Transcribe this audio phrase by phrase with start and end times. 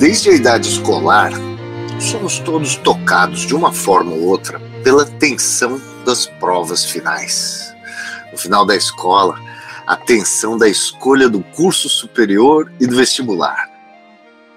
[0.00, 1.30] Desde a idade escolar,
[2.00, 7.70] somos todos tocados de uma forma ou outra pela tensão das provas finais.
[8.32, 9.38] No final da escola,
[9.86, 13.68] a tensão da escolha do curso superior e do vestibular.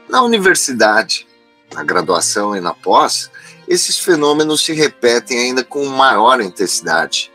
[0.07, 1.28] Na universidade,
[1.73, 3.30] na graduação e na pós,
[3.68, 7.30] esses fenômenos se repetem ainda com maior intensidade.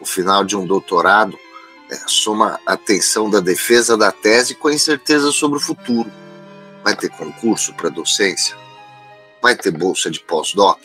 [0.00, 1.36] O final de um doutorado
[1.90, 6.08] é, soma a tensão da defesa da tese com a incerteza sobre o futuro
[6.82, 8.56] Vai ter concurso para docência?
[9.42, 10.80] Vai ter bolsa de pós-doc?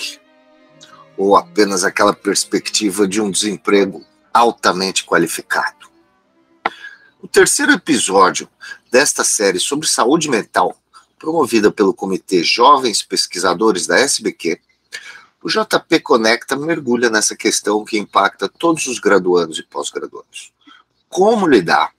[1.18, 5.88] Ou apenas aquela perspectiva de um desemprego altamente qualificado?
[7.22, 8.50] O terceiro episódio
[8.92, 10.78] desta série sobre saúde mental,
[11.18, 14.60] promovida pelo Comitê Jovens Pesquisadores da SBQ,
[15.42, 20.52] o JP Conecta mergulha nessa questão que impacta todos os graduandos e pós-graduandos.
[21.08, 21.95] Como lidar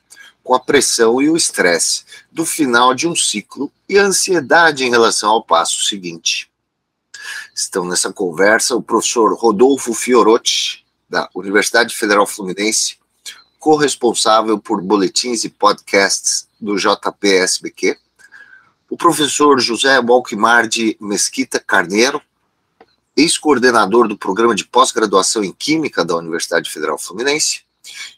[0.46, 4.90] com a pressão e o estresse do final de um ciclo e a ansiedade em
[4.90, 6.48] relação ao passo seguinte.
[7.52, 12.96] Estão nessa conversa o professor Rodolfo Fiorotti, da Universidade Federal Fluminense,
[13.58, 17.98] corresponsável por boletins e podcasts do JPSBQ,
[18.88, 22.22] o professor José Walquimar de Mesquita Carneiro,
[23.16, 27.62] ex-coordenador do programa de pós-graduação em Química da Universidade Federal Fluminense,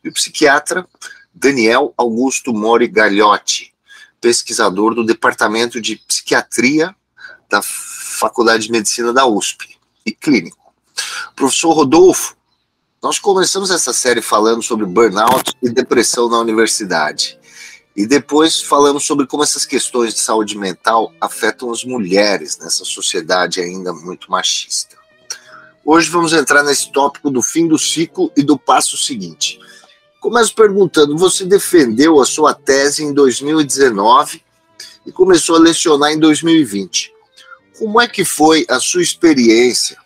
[0.05, 0.87] e o psiquiatra
[1.35, 3.73] Daniel Augusto Mori Gagliotti,
[4.21, 6.95] pesquisador do Departamento de Psiquiatria
[7.49, 10.73] da Faculdade de Medicina da USP e clínico.
[11.37, 12.37] Professor Rodolfo,
[13.03, 17.39] nós começamos essa série falando sobre burnout e depressão na universidade.
[17.95, 23.61] E depois falamos sobre como essas questões de saúde mental afetam as mulheres nessa sociedade
[23.61, 24.97] ainda muito machista.
[25.85, 29.59] Hoje vamos entrar nesse tópico do fim do ciclo e do passo seguinte.
[30.21, 34.43] Começo perguntando: você defendeu a sua tese em 2019
[35.07, 37.13] e começou a lecionar em 2020.
[37.79, 39.97] Como é que foi a sua experiência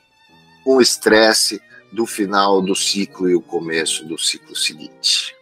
[0.65, 1.61] com o estresse
[1.91, 5.35] do final do ciclo e o começo do ciclo seguinte?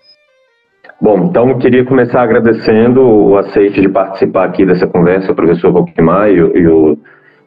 [1.01, 6.29] Bom, então queria começar agradecendo o aceite de participar aqui dessa conversa, o professor Roquimar
[6.29, 6.99] e, e o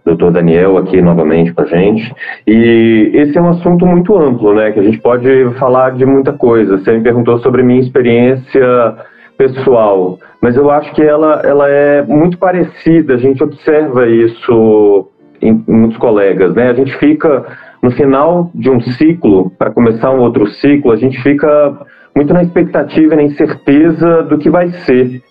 [0.05, 2.13] doutor Daniel aqui novamente com a gente.
[2.45, 4.71] E esse é um assunto muito amplo, né?
[4.71, 6.77] Que a gente pode falar de muita coisa.
[6.77, 8.95] Você me perguntou sobre minha experiência
[9.37, 13.15] pessoal, mas eu acho que ela, ela é muito parecida.
[13.15, 15.09] A gente observa isso
[15.41, 16.69] em, muitos colegas, né?
[16.69, 17.45] A gente fica
[17.81, 21.77] no final de um ciclo, para começar um outro ciclo, a gente fica
[22.15, 25.21] muito na expectativa na incerteza do que vai ser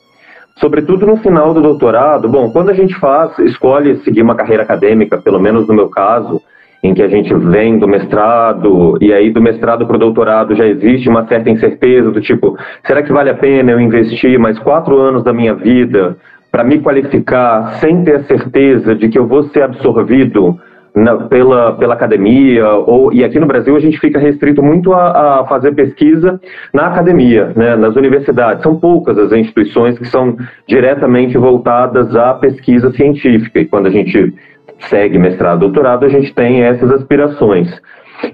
[0.63, 5.19] sobretudo no final do doutorado, bom, quando a gente faz, escolhe seguir uma carreira acadêmica,
[5.19, 6.41] pelo menos no meu caso,
[6.81, 10.65] em que a gente vem do mestrado, e aí do mestrado para o doutorado já
[10.65, 12.57] existe uma certa incerteza do tipo,
[12.87, 16.17] será que vale a pena eu investir mais quatro anos da minha vida
[16.51, 20.61] para me qualificar sem ter a certeza de que eu vou ser absorvido
[20.95, 25.41] na, pela, pela academia, ou, e aqui no Brasil a gente fica restrito muito a,
[25.41, 26.41] a fazer pesquisa
[26.73, 28.63] na academia, né, nas universidades.
[28.63, 30.37] São poucas as instituições que são
[30.67, 34.35] diretamente voltadas à pesquisa científica, e quando a gente
[34.91, 37.69] segue mestrado, doutorado, a gente tem essas aspirações.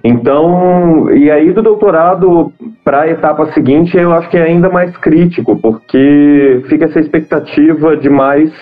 [0.04, 2.52] Então, e aí do doutorado
[2.84, 7.96] para a etapa seguinte, eu acho que é ainda mais crítico, porque fica essa expectativa
[7.96, 8.52] de mais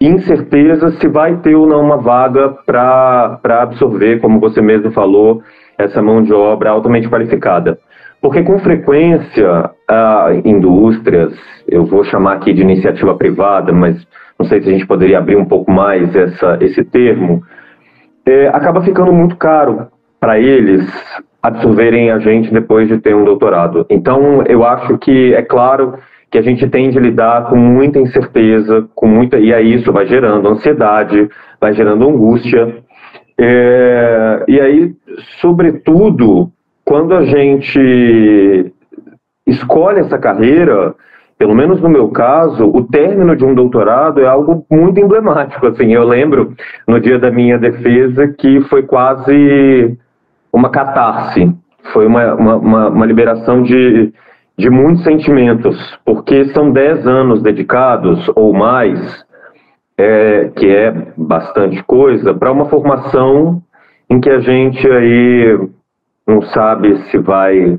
[0.00, 5.42] incerteza se vai ter ou não uma vaga para absorver, como você mesmo falou,
[5.76, 7.78] essa mão de obra altamente qualificada.
[8.20, 9.70] Porque com frequência,
[10.44, 11.34] indústrias,
[11.66, 14.06] eu vou chamar aqui de iniciativa privada, mas
[14.38, 17.42] não sei se a gente poderia abrir um pouco mais essa, esse termo,
[18.26, 19.88] é, acaba ficando muito caro
[20.18, 20.86] para eles
[21.42, 23.86] absorverem a gente depois de ter um doutorado.
[23.88, 25.94] Então, eu acho que, é claro,
[26.30, 30.06] que a gente tem de lidar com muita incerteza, com muita e aí isso vai
[30.06, 31.28] gerando ansiedade,
[31.60, 32.78] vai gerando angústia.
[33.36, 34.94] É, e aí,
[35.40, 36.50] sobretudo,
[36.84, 38.72] quando a gente
[39.46, 40.94] escolhe essa carreira,
[41.36, 45.66] pelo menos no meu caso, o término de um doutorado é algo muito emblemático.
[45.66, 46.54] Assim, eu lembro
[46.86, 49.98] no dia da minha defesa que foi quase
[50.52, 51.52] uma catarse,
[51.92, 54.12] foi uma, uma, uma liberação de,
[54.60, 59.24] de muitos sentimentos, porque são dez anos dedicados ou mais,
[59.96, 63.62] é, que é bastante coisa, para uma formação
[64.08, 65.58] em que a gente aí
[66.26, 67.78] não sabe se vai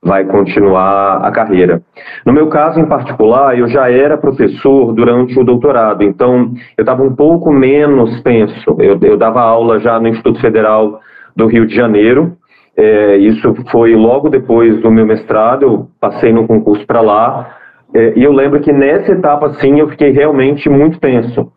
[0.00, 1.82] vai continuar a carreira.
[2.24, 7.02] No meu caso em particular, eu já era professor durante o doutorado, então eu estava
[7.02, 8.76] um pouco menos tenso.
[8.78, 11.00] Eu, eu dava aula já no Instituto Federal
[11.34, 12.37] do Rio de Janeiro,
[12.78, 17.56] é, isso foi logo depois do meu mestrado, eu passei no concurso para lá,
[17.92, 21.50] é, e eu lembro que nessa etapa, sim, eu fiquei realmente muito tenso,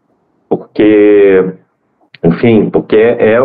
[0.50, 1.54] porque
[2.24, 3.38] enfim, porque é,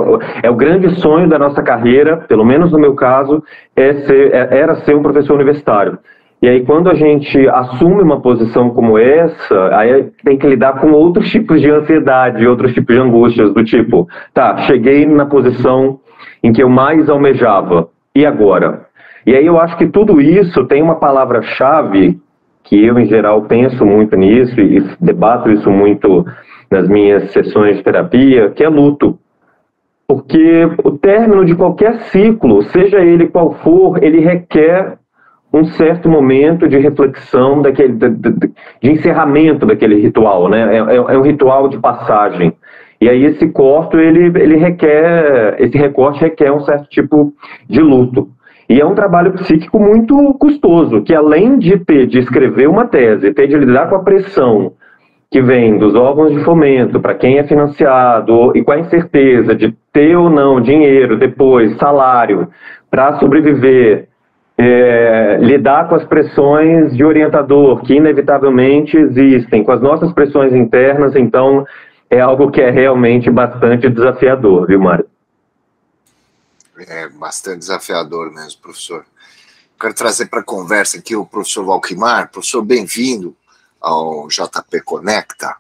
[0.43, 3.43] é, o grande sonho da nossa carreira, pelo menos no meu caso,
[3.75, 5.99] é ser, é, era ser um professor universitário.
[6.43, 10.93] E aí, quando a gente assume uma posição como essa, aí tem que lidar com
[10.93, 15.99] outros tipos de ansiedade, outros tipos de angústias, do tipo, tá, cheguei na posição
[16.43, 18.87] em que eu mais almejava, e agora?
[19.27, 22.19] E aí eu acho que tudo isso tem uma palavra-chave,
[22.65, 26.25] que eu, em geral, penso muito nisso e debato isso muito
[26.71, 29.19] nas minhas sessões de terapia, que é luto.
[30.07, 34.99] Porque o término de qualquer ciclo, seja ele qual for, ele requer
[35.53, 38.53] um certo momento de reflexão, daquele, de, de,
[38.83, 40.77] de encerramento daquele ritual, né?
[40.77, 42.53] É, é, é, um ritual de passagem.
[43.01, 47.33] E aí esse corte, ele, ele requer, esse recorte requer um certo tipo
[47.69, 48.29] de luto.
[48.69, 53.33] E é um trabalho psíquico muito custoso, que além de ter de escrever uma tese,
[53.33, 54.73] ter de lidar com a pressão
[55.31, 59.75] que vem dos órgãos de fomento, para quem é financiado, e com a incerteza de
[59.93, 62.49] ter ou não dinheiro depois, salário,
[62.91, 64.09] para sobreviver,
[64.59, 71.15] é, lidar com as pressões de orientador, que inevitavelmente existem, com as nossas pressões internas,
[71.15, 71.65] então
[72.11, 75.09] é algo que é realmente bastante desafiador, viu, Mário?
[76.79, 79.05] É bastante desafiador mesmo, professor.
[79.81, 82.31] Quero trazer para a conversa aqui o professor Valquimar.
[82.31, 83.37] Professor, bem-vindo
[83.81, 85.55] ao JP Conecta.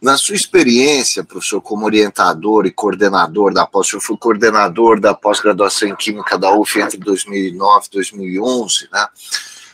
[0.00, 5.88] Na sua experiência, professor, como orientador e coordenador da pós, senhor foi coordenador da pós-graduação
[5.88, 9.06] em Química da UF entre 2009 e 2011, né?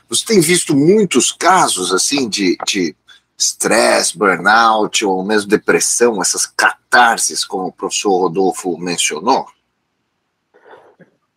[0.09, 2.95] Você tem visto muitos casos, assim, de, de
[3.37, 9.47] estresse, burnout ou mesmo depressão, essas catarses, como o professor Rodolfo mencionou?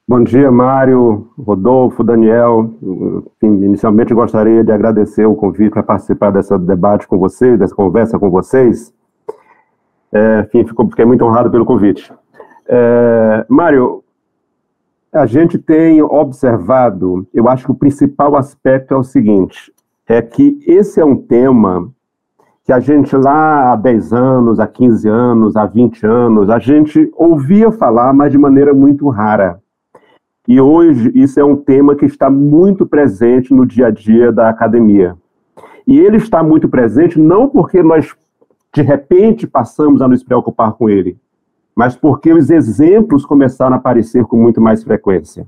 [0.09, 2.73] Bom dia, Mário, Rodolfo, Daniel.
[3.41, 8.29] Inicialmente gostaria de agradecer o convite para participar desse debate com vocês, dessa conversa com
[8.29, 8.93] vocês.
[10.13, 12.09] É, enfim, fiquei muito honrado pelo convite.
[12.67, 14.01] É, Mário,
[15.11, 19.73] a gente tem observado, eu acho que o principal aspecto é o seguinte,
[20.07, 21.91] é que esse é um tema
[22.63, 27.11] que a gente lá há 10 anos, há 15 anos, há 20 anos, a gente
[27.15, 29.61] ouvia falar, mas de maneira muito rara.
[30.47, 34.49] E hoje isso é um tema que está muito presente no dia a dia da
[34.49, 35.15] academia.
[35.85, 38.13] E ele está muito presente não porque nós,
[38.73, 41.17] de repente, passamos a nos preocupar com ele,
[41.75, 45.47] mas porque os exemplos começaram a aparecer com muito mais frequência.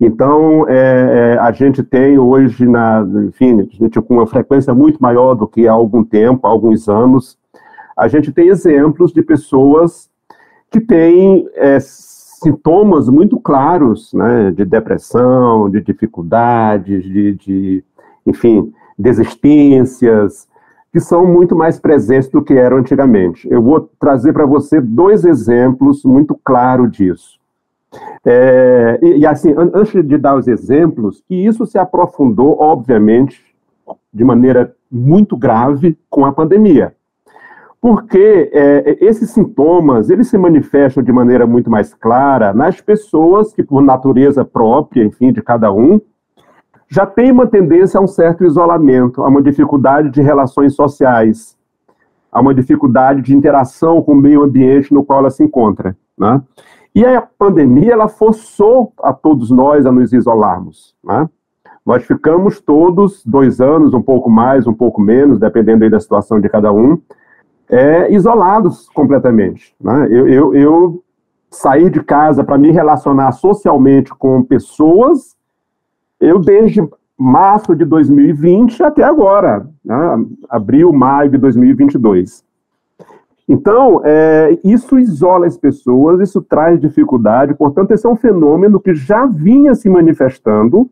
[0.00, 5.34] Então, é, é, a gente tem hoje, na, enfim, gente, com uma frequência muito maior
[5.34, 7.36] do que há algum tempo, há alguns anos,
[7.94, 10.08] a gente tem exemplos de pessoas
[10.70, 17.84] que têm é, sintomas muito claros né, de depressão, de dificuldades, de, de,
[18.26, 20.48] enfim, desistências,
[20.90, 23.46] que são muito mais presentes do que eram antigamente.
[23.50, 27.39] Eu vou trazer para você dois exemplos muito claros disso.
[28.24, 33.42] É, e, e, assim, antes de dar os exemplos, que isso se aprofundou, obviamente,
[34.12, 36.94] de maneira muito grave com a pandemia
[37.80, 43.62] porque é, esses sintomas eles se manifestam de maneira muito mais clara nas pessoas que,
[43.62, 45.98] por natureza própria, enfim, de cada um,
[46.88, 51.56] já tem uma tendência a um certo isolamento, a uma dificuldade de relações sociais,
[52.30, 55.96] a uma dificuldade de interação com o meio ambiente no qual ela se encontra.
[56.18, 56.42] Né?
[56.94, 60.94] E a pandemia ela forçou a todos nós a nos isolarmos.
[61.04, 61.28] Né?
[61.86, 66.48] Nós ficamos todos dois anos, um pouco mais, um pouco menos, dependendo da situação de
[66.48, 67.00] cada um,
[67.68, 69.74] é, isolados completamente.
[69.80, 70.08] Né?
[70.10, 71.04] Eu, eu, eu
[71.50, 75.36] sair de casa para me relacionar socialmente com pessoas,
[76.20, 80.24] eu desde março de 2020 até agora, né?
[80.48, 82.44] abril, maio de 2022.
[83.48, 88.94] Então, é, isso isola as pessoas, isso traz dificuldade, portanto, esse é um fenômeno que
[88.94, 90.88] já vinha se manifestando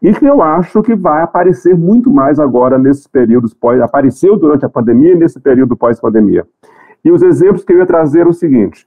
[0.00, 4.64] e que eu acho que vai aparecer muito mais agora nesses períodos pós, apareceu durante
[4.64, 6.46] a pandemia e nesse período pós-pandemia.
[7.04, 8.86] E os exemplos que eu ia trazer é o seguinte,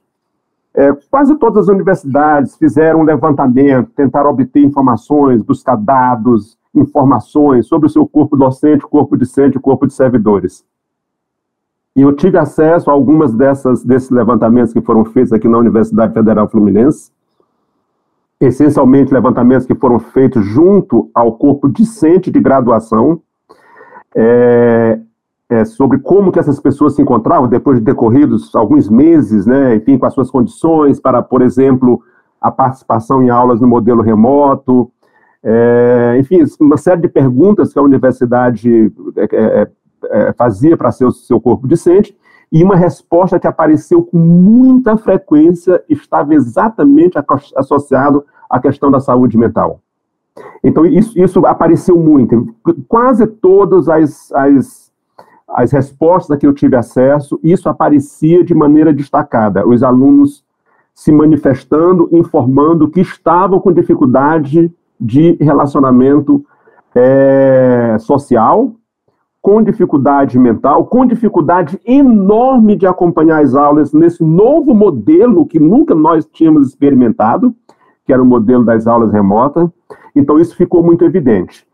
[0.74, 7.86] é, quase todas as universidades fizeram um levantamento, tentaram obter informações, buscar dados, informações sobre
[7.86, 10.64] o seu corpo docente, corpo discente, corpo de servidores.
[11.94, 16.14] E eu tive acesso a algumas dessas, desses levantamentos que foram feitos aqui na Universidade
[16.14, 17.10] Federal Fluminense,
[18.40, 23.20] essencialmente levantamentos que foram feitos junto ao corpo discente de graduação,
[24.14, 24.98] é,
[25.48, 29.98] é, sobre como que essas pessoas se encontravam depois de decorridos alguns meses, né, enfim,
[29.98, 32.02] com as suas condições para, por exemplo,
[32.40, 34.90] a participação em aulas no modelo remoto,
[35.44, 38.92] é, enfim, uma série de perguntas que a universidade
[40.10, 42.16] é, fazia para ser o seu corpo discente,
[42.50, 47.18] e uma resposta que apareceu com muita frequência estava exatamente
[47.56, 49.80] associado à questão da saúde mental.
[50.62, 52.54] Então, isso, isso apareceu muito.
[52.86, 54.92] Quase todas as, as,
[55.48, 59.66] as respostas a que eu tive acesso, isso aparecia de maneira destacada.
[59.66, 60.44] Os alunos
[60.94, 66.44] se manifestando, informando que estavam com dificuldade de relacionamento
[66.94, 68.74] é, social,
[69.42, 75.96] com dificuldade mental, com dificuldade enorme de acompanhar as aulas nesse novo modelo que nunca
[75.96, 77.52] nós tínhamos experimentado,
[78.06, 79.68] que era o modelo das aulas remotas.
[80.14, 81.66] Então, isso ficou muito evidente.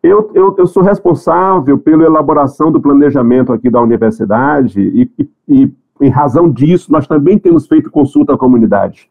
[0.00, 5.72] Eu, eu, eu sou responsável pela elaboração do planejamento aqui da universidade e, e, e,
[6.00, 9.10] em razão disso, nós também temos feito consulta à comunidade.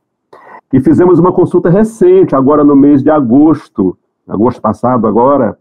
[0.72, 5.58] E fizemos uma consulta recente, agora no mês de agosto, agosto passado agora,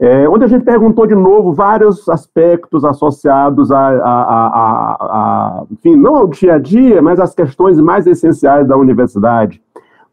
[0.00, 5.96] é, onde a gente perguntou de novo vários aspectos associados a, a, a, a, enfim,
[5.96, 9.62] não ao dia a dia, mas às questões mais essenciais da universidade.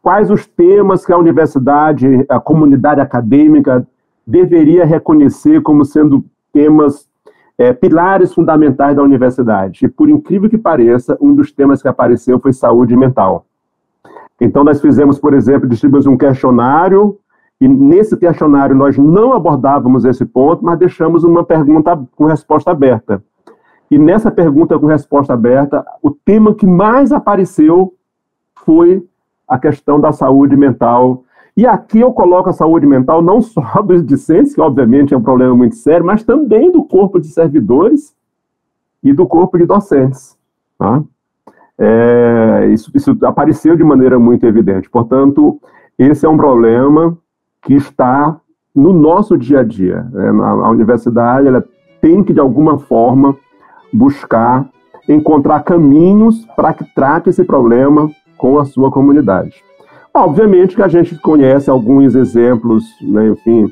[0.01, 3.85] Quais os temas que a universidade, a comunidade acadêmica
[4.25, 7.09] deveria reconhecer como sendo temas
[7.57, 9.85] é, pilares fundamentais da universidade.
[9.85, 13.45] E por incrível que pareça, um dos temas que apareceu foi saúde mental.
[14.39, 17.17] Então, nós fizemos, por exemplo, distribuímos um questionário
[17.59, 23.21] e nesse questionário nós não abordávamos esse ponto, mas deixamos uma pergunta com resposta aberta.
[23.91, 27.93] E nessa pergunta com resposta aberta, o tema que mais apareceu
[28.63, 29.03] foi
[29.47, 31.23] a questão da saúde mental.
[31.57, 35.23] E aqui eu coloco a saúde mental não só dos discentes, que obviamente é um
[35.23, 38.15] problema muito sério, mas também do corpo de servidores
[39.03, 40.37] e do corpo de docentes.
[40.77, 41.03] Tá?
[41.77, 44.89] É, isso, isso apareceu de maneira muito evidente.
[44.89, 45.59] Portanto,
[45.97, 47.17] esse é um problema
[47.61, 48.39] que está
[48.75, 50.07] no nosso dia a dia.
[50.11, 50.29] Né?
[50.29, 51.63] A universidade ela
[52.01, 53.35] tem que, de alguma forma,
[53.91, 54.67] buscar
[55.07, 59.63] encontrar caminhos para que trate esse problema com a sua comunidade.
[60.13, 63.71] Obviamente que a gente conhece alguns exemplos, né, enfim.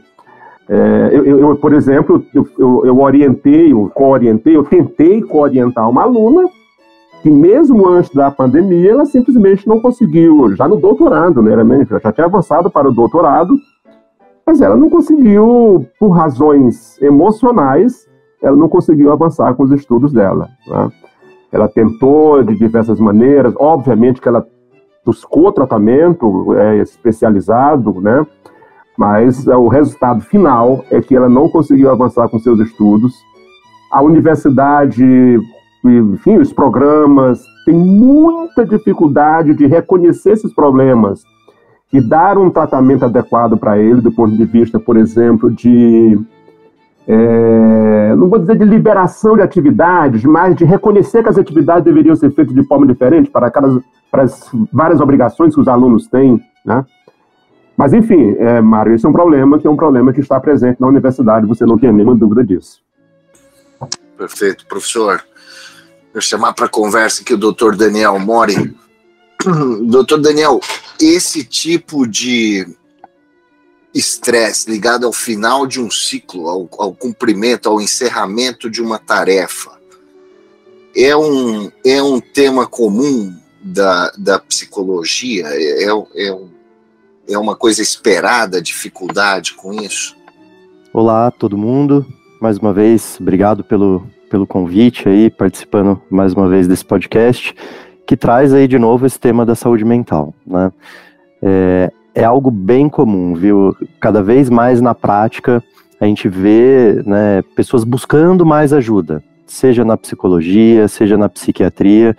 [0.69, 2.47] É, eu, eu, por exemplo, eu,
[2.85, 6.49] eu, orientei, eu co-orientei, eu tentei co-orientar uma aluna
[7.21, 11.53] que mesmo antes da pandemia, ela simplesmente não conseguiu, já no doutorado, né,
[12.03, 13.55] já tinha avançado para o doutorado,
[14.47, 18.07] mas ela não conseguiu, por razões emocionais,
[18.41, 20.47] ela não conseguiu avançar com os estudos dela.
[20.65, 20.89] Né?
[21.51, 24.47] Ela tentou de diversas maneiras, obviamente que ela
[25.05, 28.25] buscou tratamento é, especializado, né?
[28.97, 33.13] mas é, o resultado final é que ela não conseguiu avançar com seus estudos.
[33.91, 35.03] A universidade,
[35.83, 41.21] enfim, os programas têm muita dificuldade de reconhecer esses problemas
[41.91, 46.19] e dar um tratamento adequado para ele, do ponto de vista, por exemplo, de.
[47.07, 52.15] É, não vou dizer de liberação de atividades, mas de reconhecer que as atividades deveriam
[52.15, 56.43] ser feitas de forma diferente para, aquelas, para as várias obrigações que os alunos têm.
[56.65, 56.83] Né?
[57.77, 60.81] Mas, enfim, é, Mário, esse é um problema que é um problema que está presente
[60.81, 62.81] na universidade, você não tem nenhuma dúvida disso.
[64.17, 65.23] Perfeito, professor.
[66.11, 68.75] Vou chamar para conversa aqui o doutor Daniel Mori.
[69.87, 70.59] doutor Daniel,
[70.99, 72.67] esse tipo de
[73.93, 79.71] estresse ligado ao final de um ciclo, ao, ao, cumprimento, ao encerramento de uma tarefa,
[80.95, 85.45] é um, é um tema comum da, da psicologia?
[85.47, 86.37] É, é, é,
[87.29, 90.15] é uma coisa esperada, dificuldade com isso?
[90.93, 92.05] Olá, todo mundo.
[92.41, 97.53] Mais uma vez, obrigado pelo, pelo convite aí, participando mais uma vez desse podcast
[98.07, 100.71] que traz aí de novo esse tema da saúde mental, né?
[101.43, 103.75] É, é algo bem comum, viu?
[103.99, 105.61] Cada vez mais na prática
[105.99, 112.15] a gente vê né, pessoas buscando mais ajuda, seja na psicologia, seja na psiquiatria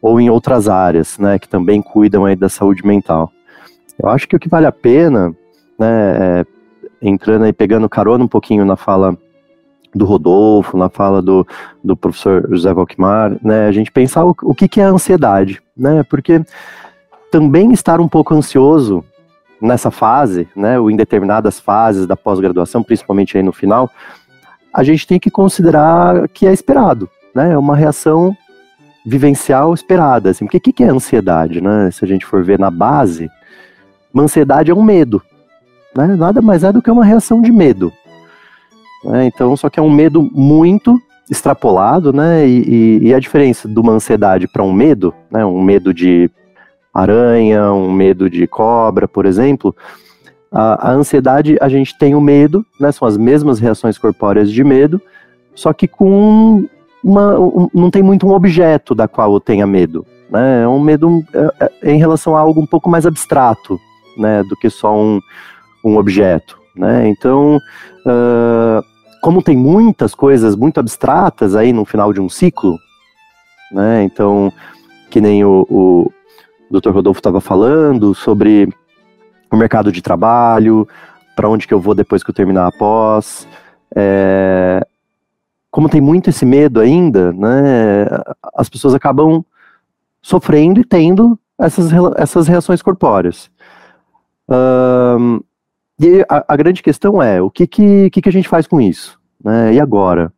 [0.00, 3.30] ou em outras áreas, né, que também cuidam aí da saúde mental.
[4.02, 5.34] Eu acho que o que vale a pena,
[5.78, 6.46] né, é,
[7.02, 9.16] entrando aí, pegando carona um pouquinho na fala
[9.94, 11.46] do Rodolfo, na fala do,
[11.82, 15.60] do professor José Valquimar, né, a gente pensar o, o que, que é a ansiedade,
[15.76, 16.40] né, porque
[17.30, 19.04] também estar um pouco ansioso
[19.60, 23.90] nessa fase, né, ou em determinadas fases da pós-graduação, principalmente aí no final,
[24.72, 28.36] a gente tem que considerar que é esperado, né, é uma reação
[29.04, 32.58] vivencial esperada, assim, porque o que, que é ansiedade, né, se a gente for ver
[32.58, 33.28] na base,
[34.14, 35.20] uma ansiedade é um medo,
[35.96, 37.92] né, nada mais é do que uma reação de medo,
[39.04, 39.26] né?
[39.26, 42.46] Então, só que é um medo muito extrapolado, né?
[42.46, 42.62] E,
[43.02, 45.44] e, e a diferença de uma ansiedade para um medo, né?
[45.44, 46.30] Um medo de
[46.92, 49.74] aranha, um medo de cobra, por exemplo.
[50.52, 52.90] A, a ansiedade, a gente tem o medo, né?
[52.90, 55.00] São as mesmas reações corpóreas de medo,
[55.54, 56.66] só que com
[57.02, 60.04] uma, um, não tem muito um objeto da qual eu tenha medo.
[60.30, 60.62] Né?
[60.62, 63.80] É um medo é, é, em relação a algo um pouco mais abstrato
[64.16, 65.20] né, do que só um,
[65.84, 66.59] um objeto.
[66.76, 67.08] Né?
[67.08, 67.56] Então,
[68.06, 68.84] uh,
[69.20, 72.78] como tem muitas coisas muito abstratas aí no final de um ciclo,
[73.72, 74.02] né?
[74.02, 74.52] então,
[75.10, 76.12] que nem o, o
[76.70, 76.90] Dr.
[76.90, 78.68] Rodolfo estava falando sobre
[79.50, 80.86] o mercado de trabalho,
[81.34, 83.46] para onde que eu vou depois que eu terminar a pós.
[83.94, 84.86] É,
[85.70, 88.06] como tem muito esse medo ainda, né,
[88.54, 89.44] as pessoas acabam
[90.22, 93.50] sofrendo e tendo essas, essas reações corpóreas.
[94.48, 95.40] Um,
[96.00, 99.20] e a, a, grande questão é, o que, que, que, a gente faz com isso?
[99.42, 100.32] Né, e agora?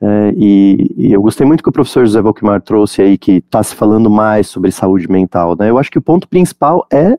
[0.00, 3.62] É, e, e, eu gostei muito que o professor José Valquimar trouxe aí, que está
[3.62, 5.56] se falando mais sobre saúde mental.
[5.58, 5.70] Né?
[5.70, 7.18] Eu acho que o ponto principal é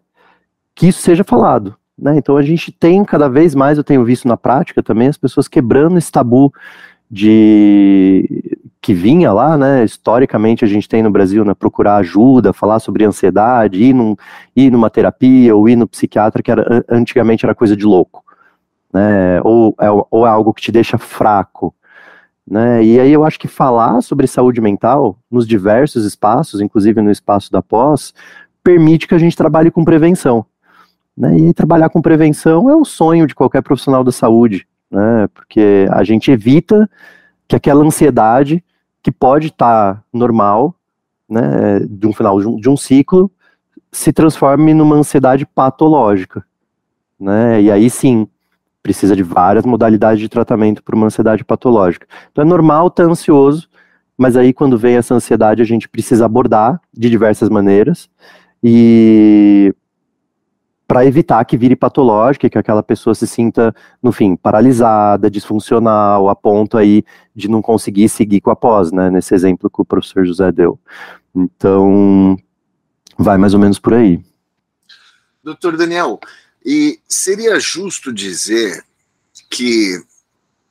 [0.76, 1.76] que isso seja falado.
[1.98, 2.18] Né?
[2.18, 5.48] Então a gente tem cada vez mais, eu tenho visto na prática também, as pessoas
[5.48, 6.52] quebrando esse tabu
[7.10, 9.84] de que vinha lá, né?
[9.84, 11.54] Historicamente a gente tem no Brasil, né?
[11.54, 14.16] Procurar ajuda, falar sobre ansiedade, ir, num,
[14.56, 18.24] ir numa terapia ou ir no psiquiatra, que era, antigamente era coisa de louco,
[18.92, 19.40] né?
[19.44, 21.74] Ou é, ou é algo que te deixa fraco,
[22.50, 22.84] né?
[22.84, 27.52] E aí eu acho que falar sobre saúde mental nos diversos espaços, inclusive no espaço
[27.52, 28.16] da pós,
[28.64, 30.44] permite que a gente trabalhe com prevenção.
[31.16, 31.38] Né?
[31.38, 35.28] E trabalhar com prevenção é o sonho de qualquer profissional da saúde, né?
[35.36, 36.90] Porque a gente evita
[37.48, 38.64] que aquela ansiedade
[39.02, 40.76] que pode estar tá normal,
[41.30, 43.32] né, de um final de um, de um, ciclo,
[43.92, 46.46] se transforme numa ansiedade patológica,
[47.20, 47.62] né?
[47.62, 48.28] E aí sim,
[48.82, 52.08] precisa de várias modalidades de tratamento para uma ansiedade patológica.
[52.32, 53.70] Então é normal estar ansioso,
[54.18, 58.10] mas aí quando vem essa ansiedade a gente precisa abordar de diversas maneiras
[58.64, 59.74] e
[60.92, 66.36] para evitar que vire patológica, que aquela pessoa se sinta, no fim, paralisada, disfuncional, a
[66.36, 70.26] ponto aí de não conseguir seguir com a pós, né, nesse exemplo que o professor
[70.26, 70.78] José deu.
[71.34, 72.36] Então,
[73.18, 74.20] vai mais ou menos por aí.
[75.42, 76.20] Doutor Daniel,
[76.66, 78.84] e seria justo dizer
[79.50, 79.98] que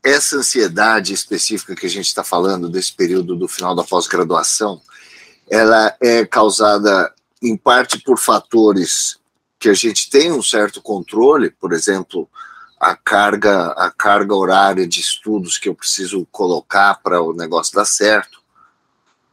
[0.04, 4.82] essa ansiedade específica que a gente está falando desse período do final da pós-graduação,
[5.48, 7.10] ela é causada
[7.42, 9.18] em parte por fatores
[9.60, 12.26] que a gente tem um certo controle, por exemplo,
[12.80, 17.84] a carga, a carga horária de estudos que eu preciso colocar para o negócio dar
[17.84, 18.40] certo,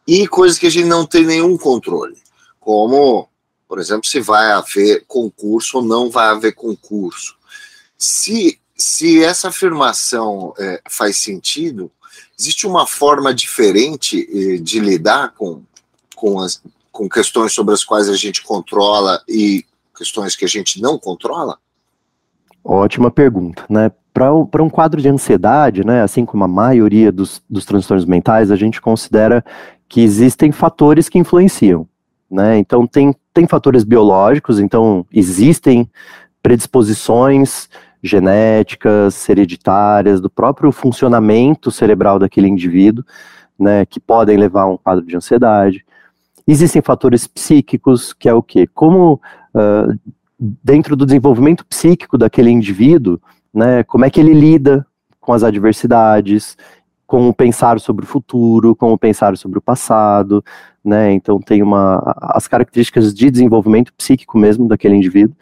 [0.05, 2.21] e coisas que a gente não tem nenhum controle,
[2.59, 3.29] como,
[3.69, 7.37] por exemplo, se vai haver concurso ou não vai haver concurso.
[7.97, 11.89] Se, se essa afirmação é, faz sentido,
[12.37, 15.63] existe uma forma diferente eh, de lidar com,
[16.15, 16.61] com, as,
[16.91, 19.65] com questões sobre as quais a gente controla e
[19.97, 21.57] questões que a gente não controla?
[22.63, 23.91] Ótima pergunta, né?
[24.13, 28.55] Para um, quadro de ansiedade, né, assim como a maioria dos, dos transtornos mentais, a
[28.55, 29.45] gente considera
[29.87, 31.87] que existem fatores que influenciam,
[32.29, 32.57] né?
[32.57, 35.87] Então tem, tem fatores biológicos, então existem
[36.41, 37.69] predisposições
[38.01, 43.05] genéticas, hereditárias, do próprio funcionamento cerebral daquele indivíduo,
[43.59, 45.85] né, que podem levar a um quadro de ansiedade.
[46.47, 48.65] Existem fatores psíquicos, que é o quê?
[48.65, 49.19] Como
[49.53, 50.13] uh,
[50.63, 53.19] dentro do desenvolvimento psíquico daquele indivíduo,
[53.53, 54.85] né, como é que ele lida
[55.19, 56.55] com as adversidades,
[57.05, 60.43] com o pensar sobre o futuro, com o pensar sobre o passado,
[60.83, 65.35] né, então tem uma, as características de desenvolvimento psíquico mesmo daquele indivíduo,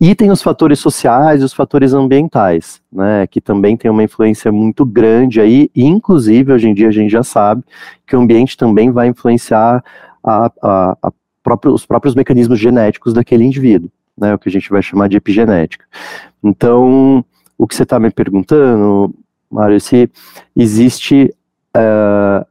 [0.00, 4.50] e tem os fatores sociais e os fatores ambientais, né, que também tem uma influência
[4.50, 7.62] muito grande aí, e inclusive hoje em dia a gente já sabe
[8.06, 9.84] que o ambiente também vai influenciar
[10.22, 14.70] a, a, a próprio, os próprios mecanismos genéticos daquele indivíduo, né, o que a gente
[14.70, 15.84] vai chamar de epigenética.
[16.42, 17.24] Então,
[17.56, 19.14] o que você está me perguntando,
[19.50, 20.10] Mário, se
[20.56, 21.34] existe
[21.76, 22.44] uh,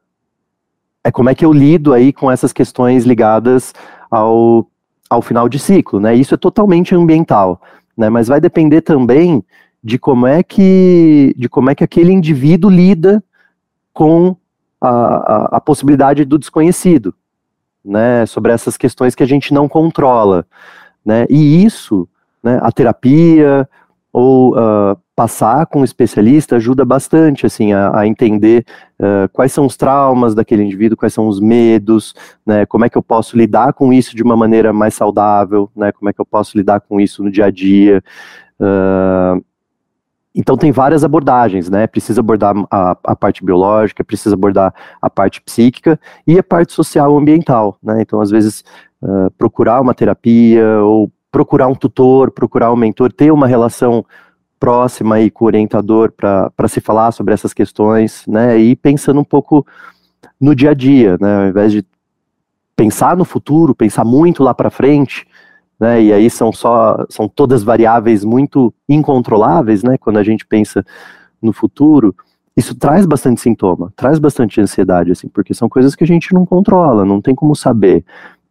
[1.04, 3.74] é como é que eu lido aí com essas questões ligadas
[4.12, 4.68] ao,
[5.10, 6.14] ao final de ciclo, né?
[6.14, 7.62] Isso é totalmente ambiental,
[7.98, 8.10] né?
[8.10, 9.44] Mas vai depender também
[9.84, 13.24] de como é que de como é que aquele indivíduo lida
[13.94, 14.36] com
[14.82, 17.14] a, a, a possibilidade do desconhecido,
[17.84, 20.46] né, sobre essas questões que a gente não controla,
[21.06, 22.08] né, e isso,
[22.44, 23.68] né, a terapia
[24.12, 28.66] ou uh, passar com um especialista ajuda bastante, assim, a, a entender
[29.00, 32.14] uh, quais são os traumas daquele indivíduo, quais são os medos,
[32.46, 35.92] né, como é que eu posso lidar com isso de uma maneira mais saudável, né,
[35.92, 38.04] como é que eu posso lidar com isso no dia a dia,
[38.60, 39.44] uh,
[40.34, 41.88] então tem várias abordagens, né?
[41.88, 47.18] Precisa abordar a, a, parte biológica, precisa abordar a parte psíquica e a parte social
[47.18, 48.02] ambiental, né?
[48.02, 48.64] Então às vezes
[49.02, 54.06] uh, procurar uma terapia ou procurar um tutor, procurar um mentor, ter uma relação
[54.60, 58.58] próxima aí com o orientador para se falar sobre essas questões, né?
[58.58, 59.66] E pensando um pouco
[60.40, 61.44] no dia a dia, né?
[61.44, 61.84] Ao invés de
[62.76, 65.26] pensar no futuro, pensar muito lá para frente,
[65.80, 66.02] né?
[66.02, 69.98] E aí são só são todas variáveis muito incontroláveis, né?
[69.98, 70.86] Quando a gente pensa
[71.42, 72.14] no futuro,
[72.56, 76.46] isso traz bastante sintoma, traz bastante ansiedade, assim, porque são coisas que a gente não
[76.46, 78.04] controla, não tem como saber,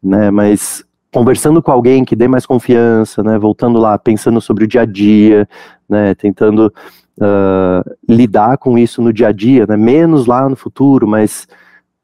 [0.03, 0.31] né?
[0.31, 3.39] Mas conversando com alguém que dê mais confiança, né?
[3.39, 5.49] Voltando lá, pensando sobre o dia a dia,
[5.89, 6.15] né?
[6.15, 6.73] Tentando
[7.19, 9.77] uh, lidar com isso no dia a dia, né?
[9.77, 11.47] Menos lá no futuro, mas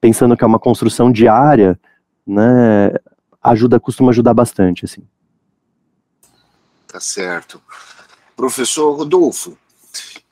[0.01, 1.79] pensando que é uma construção diária,
[2.27, 2.93] né?
[3.43, 5.03] Ajuda, costuma ajudar bastante, assim.
[6.95, 7.61] Tá certo.
[8.37, 9.59] Professor Rodolfo,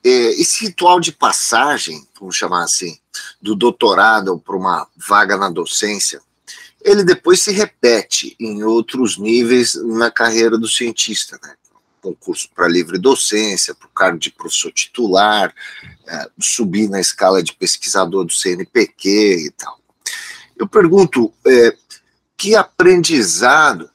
[0.04, 0.08] é,
[0.40, 2.96] esse ritual de passagem, vamos chamar assim,
[3.40, 6.20] do doutorado para uma vaga na docência,
[6.80, 11.56] ele depois se repete em outros níveis na carreira do cientista, né?
[12.00, 15.52] Concurso para livre docência, para o cargo de professor titular,
[16.06, 19.80] é, subir na escala de pesquisador do CNPq e tal.
[20.56, 21.76] Eu pergunto, é,
[22.36, 23.90] que aprendizado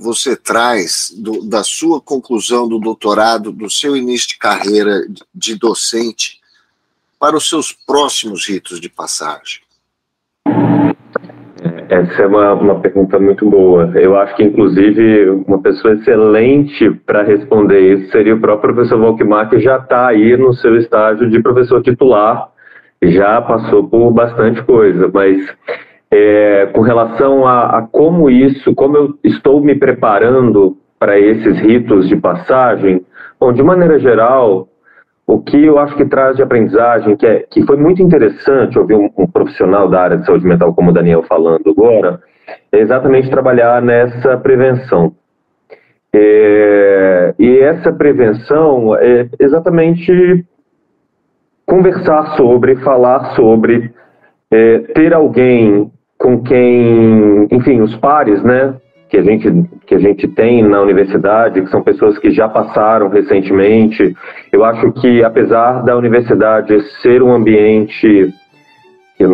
[0.00, 5.02] você traz do, da sua conclusão do doutorado, do seu início de carreira
[5.34, 6.40] de docente,
[7.18, 9.60] para os seus próximos ritos de passagem?
[11.62, 13.92] É, essa é uma, uma pergunta muito boa.
[13.94, 19.50] Eu acho que, inclusive, uma pessoa excelente para responder isso seria o próprio professor Volkmar,
[19.50, 22.48] que já está aí no seu estágio de professor titular,
[23.02, 25.46] já passou por bastante coisa, mas
[26.10, 32.08] é, com relação a, a, como isso, como eu estou me preparando para esses ritos
[32.08, 33.04] de passagem,
[33.38, 34.68] bom, de maneira geral,
[35.26, 38.96] o que eu acho que traz de aprendizagem, que, é, que foi muito interessante ouvir
[38.96, 42.20] um, um profissional da área de saúde mental como o Daniel falando agora,
[42.72, 45.14] é exatamente trabalhar nessa prevenção.
[46.12, 50.44] É, e essa prevenção é exatamente
[51.64, 53.92] conversar sobre, falar sobre,
[54.50, 58.74] é, ter alguém com quem, enfim, os pares, né,
[59.08, 59.50] que a gente
[59.86, 64.14] que a gente tem na universidade, que são pessoas que já passaram recentemente.
[64.52, 68.32] Eu acho que apesar da universidade ser um ambiente
[69.16, 69.26] que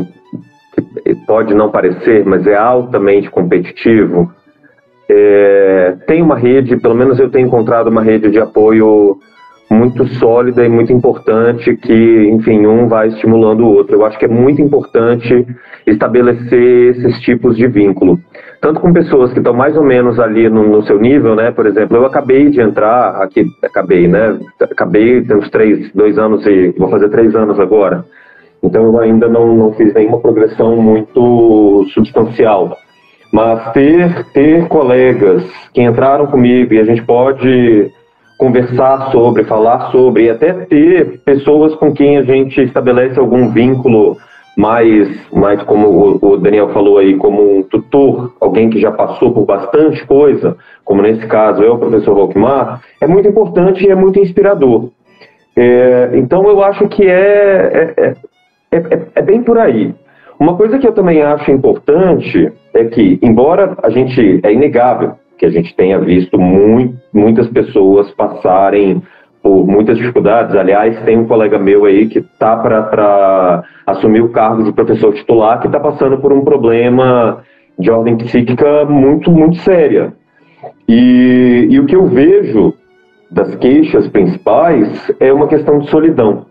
[1.26, 4.32] pode não parecer, mas é altamente competitivo,
[5.10, 9.18] é, tem uma rede, pelo menos eu tenho encontrado uma rede de apoio
[9.68, 13.96] muito sólida e muito importante que, enfim, um vai estimulando o outro.
[13.96, 15.46] Eu acho que é muito importante
[15.86, 18.18] estabelecer esses tipos de vínculo.
[18.60, 21.50] Tanto com pessoas que estão mais ou menos ali no, no, seu nível, né?
[21.50, 24.38] Por exemplo, eu acabei de entrar aqui, acabei, né?
[24.60, 28.04] Acabei, tem uns três, dois anos e vou fazer três anos agora.
[28.62, 32.76] Então eu ainda não, não fiz nenhuma progressão muito substancial.
[33.32, 37.92] Mas ter, ter colegas que entraram comigo e a gente pode
[38.36, 44.16] conversar sobre, falar sobre, e até ter pessoas com quem a gente estabelece algum vínculo
[44.56, 49.44] mais, mais como o Daniel falou aí, como um tutor, alguém que já passou por
[49.44, 54.18] bastante coisa, como nesse caso eu, o professor Valkmar, é muito importante e é muito
[54.18, 54.90] inspirador.
[55.54, 58.14] É, então eu acho que é, é,
[58.70, 59.94] é, é, é bem por aí.
[60.38, 65.46] Uma coisa que eu também acho importante é que, embora a gente, é inegável, que
[65.46, 69.02] a gente tenha visto muito, muitas pessoas passarem
[69.42, 70.56] por muitas dificuldades.
[70.56, 75.60] Aliás, tem um colega meu aí que está para assumir o cargo de professor titular
[75.60, 77.42] que está passando por um problema
[77.78, 80.12] de ordem psíquica muito, muito séria.
[80.88, 82.74] E, e o que eu vejo
[83.30, 86.46] das queixas principais é uma questão de solidão.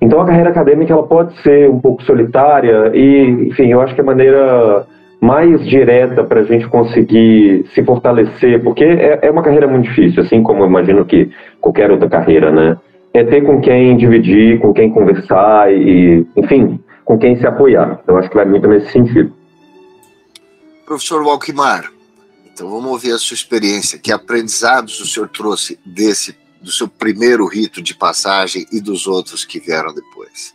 [0.00, 4.00] Então a carreira acadêmica ela pode ser um pouco solitária e, enfim, eu acho que
[4.00, 4.86] a maneira
[5.20, 10.22] mais direta para a gente conseguir se fortalecer, porque é, é, uma carreira muito difícil,
[10.22, 11.30] assim como eu imagino que
[11.60, 12.78] qualquer outra carreira, né?
[13.12, 18.00] É ter com quem dividir, com quem conversar e, enfim, com quem se apoiar.
[18.06, 19.32] Eu acho que vai muito nesse sentido.
[20.86, 21.90] Professor Walkmar,
[22.52, 23.98] então vamos ouvir a sua experiência.
[23.98, 29.44] Que aprendizados o senhor trouxe desse, do seu primeiro rito de passagem e dos outros
[29.44, 30.54] que vieram depois?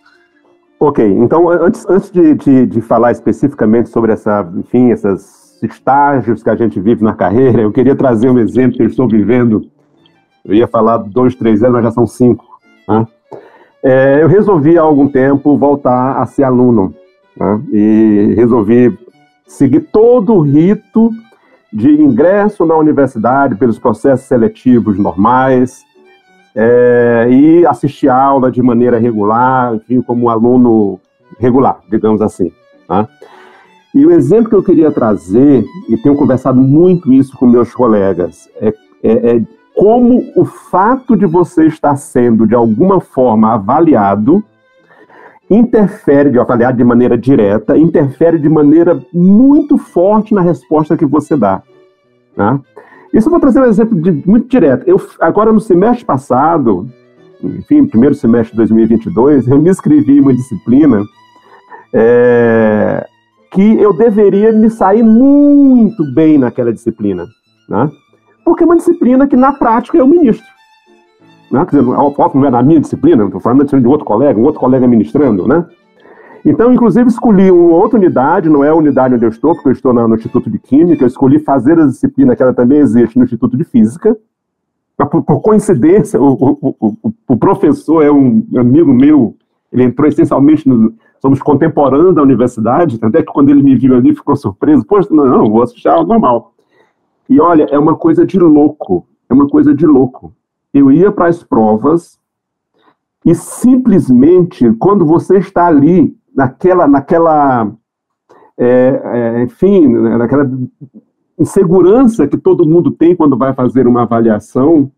[0.80, 6.50] Ok, então antes, antes de, de, de, falar especificamente sobre essa, enfim, esses estágios que
[6.50, 9.70] a gente vive na carreira, eu queria trazer um exemplo que eu estou vivendo.
[10.44, 12.46] Eu ia falar dois, três anos, mas já são cinco.
[12.88, 13.08] Né?
[13.82, 16.94] É, eu resolvi há algum tempo voltar a ser aluno
[17.38, 17.62] né?
[17.72, 18.98] e resolvi
[19.48, 21.10] seguir todo o rito
[21.72, 25.84] de ingresso na universidade pelos processos seletivos normais,
[26.56, 31.00] é, e assistir aula de maneira regular, enfim, como um aluno
[31.38, 32.52] regular, digamos assim.
[32.88, 33.08] Tá?
[33.94, 38.50] E o exemplo que eu queria trazer, e tenho conversado muito isso com meus colegas,
[38.62, 39.42] é, é, é
[39.76, 44.44] como o fato de você estar sendo, de alguma forma, avaliado,
[45.50, 51.36] interfere, de avaliado de maneira direta, interfere de maneira muito forte na resposta que você
[51.36, 51.62] dá.
[52.36, 52.60] Né?
[53.16, 54.88] Isso eu vou trazer um exemplo de, muito direto.
[54.88, 56.88] Eu, agora, no semestre passado,
[57.42, 61.02] enfim, primeiro semestre de 2022, eu me inscrevi em uma disciplina
[61.94, 63.08] é,
[63.52, 67.26] que eu deveria me sair muito bem naquela disciplina.
[67.70, 67.90] Né?
[68.46, 70.46] porque é uma disciplina que, na prática, eu ministro.
[71.52, 71.66] Né?
[71.66, 74.40] Quer dizer, o foco não é na minha disciplina, estou falando da de outro colega,
[74.40, 75.66] um outro colega ministrando, né?
[76.46, 79.74] Então, inclusive, escolhi uma outra unidade, não é a unidade onde eu estou, porque eu
[79.74, 83.26] estou no Instituto de Química, eu escolhi fazer a disciplina que ela também existe no
[83.26, 84.16] Instituto de Física.
[84.96, 89.36] Por, por coincidência, o, o, o, o, professor é um amigo meu,
[89.74, 94.16] ele entrou essencialmente, no, somos contemporâneos da universidade, até que quando ele me viu ali
[94.16, 96.54] ficou surpreso, poxa, não, não vou assistir algo normal.
[97.28, 100.32] E olha, é uma coisa de louco, é uma coisa de louco.
[100.72, 102.20] Eu ia para as provas
[103.26, 107.72] e simplesmente, quando você está ali, naquela, naquela
[108.58, 110.50] é, é, enfim, naquela
[111.40, 114.92] insegurança que todo mundo tem quando vai fazer uma avaliação,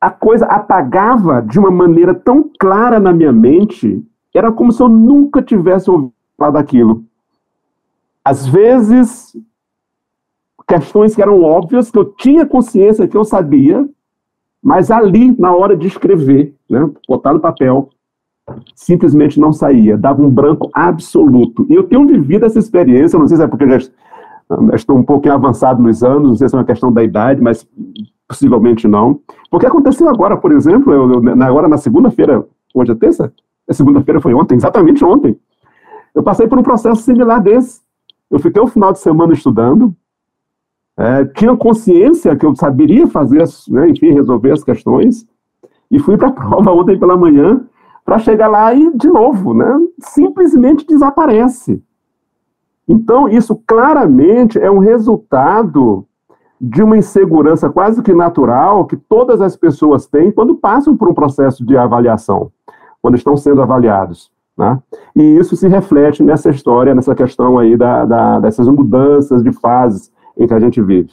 [0.00, 4.88] a coisa apagava de uma maneira tão clara na minha mente, era como se eu
[4.88, 7.04] nunca tivesse ouvido falar daquilo.
[8.24, 9.36] Às vezes,
[10.66, 13.88] questões que eram óbvias, que eu tinha consciência que eu sabia,
[14.62, 17.90] mas ali, na hora de escrever, né, botar no papel,
[18.74, 21.66] simplesmente não saía, dava um branco absoluto.
[21.68, 23.88] E eu tenho vivido essa experiência, não sei se é porque eu já
[24.74, 27.66] estou um pouquinho avançado nos anos, não sei se é uma questão da idade, mas
[28.28, 29.20] possivelmente não.
[29.50, 33.32] Porque aconteceu agora, por exemplo, eu, eu, agora na segunda-feira, hoje é terça?
[33.68, 35.38] A segunda-feira foi ontem, exatamente ontem.
[36.14, 37.80] Eu passei por um processo similar desse.
[38.30, 39.94] Eu fiquei o final de semana estudando,
[40.96, 45.26] é, tinha consciência que eu saberia fazer, né, enfim, resolver as questões,
[45.90, 47.64] e fui para a prova ontem pela manhã
[48.04, 51.82] para chegar lá e, de novo, né, simplesmente desaparece.
[52.86, 56.06] Então, isso claramente é um resultado
[56.60, 61.14] de uma insegurança quase que natural que todas as pessoas têm quando passam por um
[61.14, 62.50] processo de avaliação,
[63.02, 64.30] quando estão sendo avaliados.
[64.56, 64.78] Né?
[65.16, 70.12] E isso se reflete nessa história, nessa questão aí da, da, dessas mudanças de fases
[70.38, 71.10] em que a gente vive.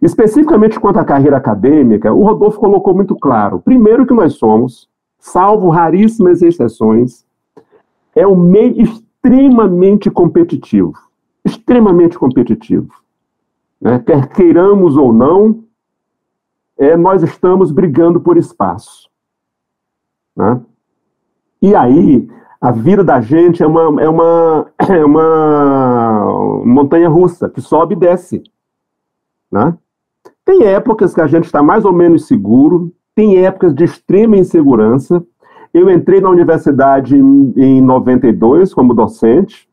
[0.00, 3.60] Especificamente quanto à carreira acadêmica, o Rodolfo colocou muito claro.
[3.60, 4.88] Primeiro que nós somos,
[5.26, 7.26] salvo raríssimas exceções,
[8.14, 10.94] é um meio extremamente competitivo.
[11.44, 12.92] Extremamente competitivo.
[13.80, 13.98] Né?
[13.98, 15.64] Quer queiramos ou não,
[16.78, 19.10] é, nós estamos brigando por espaço.
[20.36, 20.60] Né?
[21.60, 22.28] E aí,
[22.60, 27.98] a vida da gente é uma, é uma, é uma montanha russa que sobe e
[27.98, 28.44] desce.
[29.50, 29.76] Né?
[30.44, 35.24] Tem épocas que a gente está mais ou menos seguro, tem épocas de extrema insegurança.
[35.72, 39.66] Eu entrei na universidade em, em 92 como docente,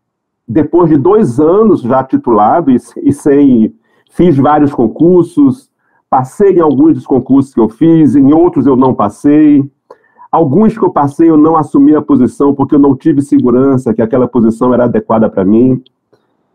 [0.48, 3.76] depois de dois anos já titulado e, e sem.
[4.10, 5.70] Fiz vários concursos,
[6.10, 9.70] passei em alguns dos concursos que eu fiz, em outros eu não passei.
[10.32, 14.02] Alguns que eu passei eu não assumi a posição porque eu não tive segurança que
[14.02, 15.84] aquela posição era adequada para mim.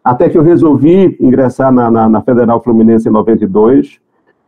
[0.03, 4.01] Até que eu resolvi ingressar na, na, na Federal Fluminense em 92.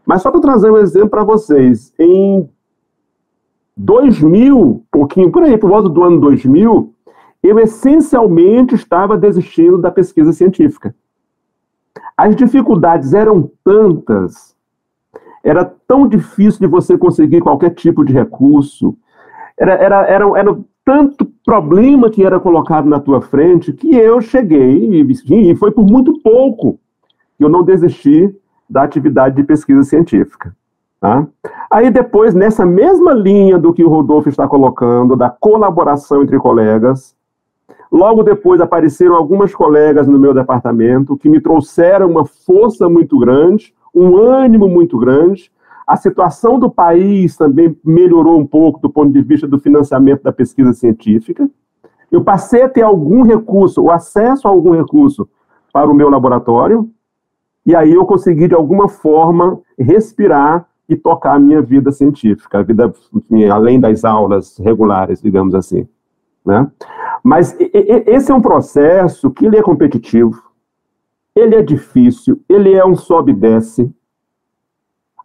[0.04, 2.48] Mas só para trazer um exemplo para vocês, em
[3.76, 6.92] 2000, pouquinho por aí, por volta do ano 2000,
[7.42, 10.94] eu essencialmente estava desistindo da pesquisa científica.
[12.16, 14.54] As dificuldades eram tantas,
[15.42, 18.96] era tão difícil de você conseguir qualquer tipo de recurso,
[19.58, 25.00] era, era, era, era tanto problema que era colocado na tua frente que eu cheguei,
[25.00, 26.78] e, e foi por muito pouco
[27.38, 28.34] que eu não desisti
[28.70, 30.54] da atividade de pesquisa científica.
[31.00, 31.26] Tá?
[31.70, 37.16] Aí depois, nessa mesma linha do que o Rodolfo está colocando, da colaboração entre colegas,
[37.90, 43.74] logo depois apareceram algumas colegas no meu departamento que me trouxeram uma força muito grande,
[43.94, 45.50] um ânimo muito grande,
[45.86, 50.32] a situação do país também melhorou um pouco do ponto de vista do financiamento da
[50.32, 51.50] pesquisa científica.
[52.12, 55.28] Eu passei a ter algum recurso, o acesso a algum recurso
[55.72, 56.88] para o meu laboratório,
[57.64, 62.62] e aí eu consegui, de alguma forma, respirar e tocar a minha vida científica, a
[62.62, 62.92] vida
[63.52, 65.86] além das aulas regulares, digamos assim.
[66.44, 66.68] Né?
[67.22, 70.42] Mas esse é um processo que ele é competitivo,
[71.34, 73.92] ele é difícil, ele é um sobe e desce,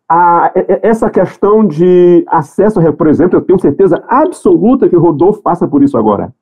[0.07, 0.51] a,
[0.83, 5.81] essa questão de acesso, por exemplo, eu tenho certeza absoluta que o Rodolfo passa por
[5.81, 6.33] isso agora.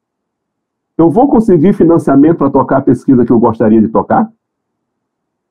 [0.98, 4.30] Eu vou conseguir financiamento para tocar a pesquisa que eu gostaria de tocar?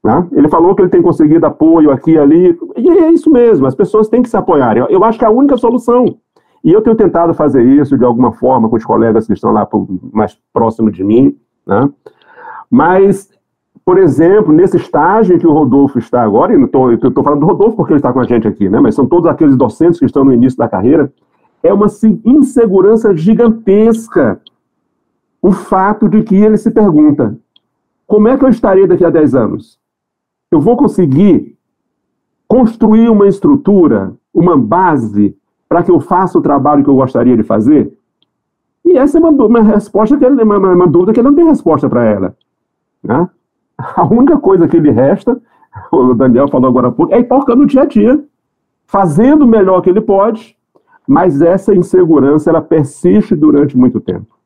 [0.03, 0.27] Né?
[0.33, 3.75] Ele falou que ele tem conseguido apoio aqui e ali, e é isso mesmo, as
[3.75, 4.77] pessoas têm que se apoiar.
[4.77, 6.17] Eu, eu acho que é a única solução.
[6.65, 9.69] E eu tenho tentado fazer isso de alguma forma com os colegas que estão lá
[10.13, 11.37] mais próximo de mim.
[11.67, 11.89] Né?
[12.71, 13.31] Mas,
[13.85, 17.77] por exemplo, nesse estágio em que o Rodolfo está agora, e estou falando do Rodolfo
[17.77, 18.81] porque ele está com a gente aqui, né?
[18.81, 21.13] mas são todos aqueles docentes que estão no início da carreira,
[21.63, 21.87] é uma
[22.25, 24.41] insegurança gigantesca
[25.41, 27.37] o fato de que ele se pergunta:
[28.07, 29.82] como é que eu estarei daqui a 10 anos?
[30.53, 31.57] Eu vou conseguir
[32.47, 35.35] construir uma estrutura, uma base,
[35.67, 37.91] para que eu faça o trabalho que eu gostaria de fazer?
[38.85, 41.47] E essa é uma, uma resposta que ele, uma, uma dúvida que ele não tem
[41.47, 42.37] resposta para ela.
[43.03, 43.27] Né?
[43.97, 45.41] A única coisa que lhe resta,
[45.91, 48.23] o Daniel falou agora há pouco, é ir tocando no dia a dia,
[48.85, 50.55] fazendo o melhor que ele pode,
[51.09, 54.37] mas essa insegurança ela persiste durante muito tempo.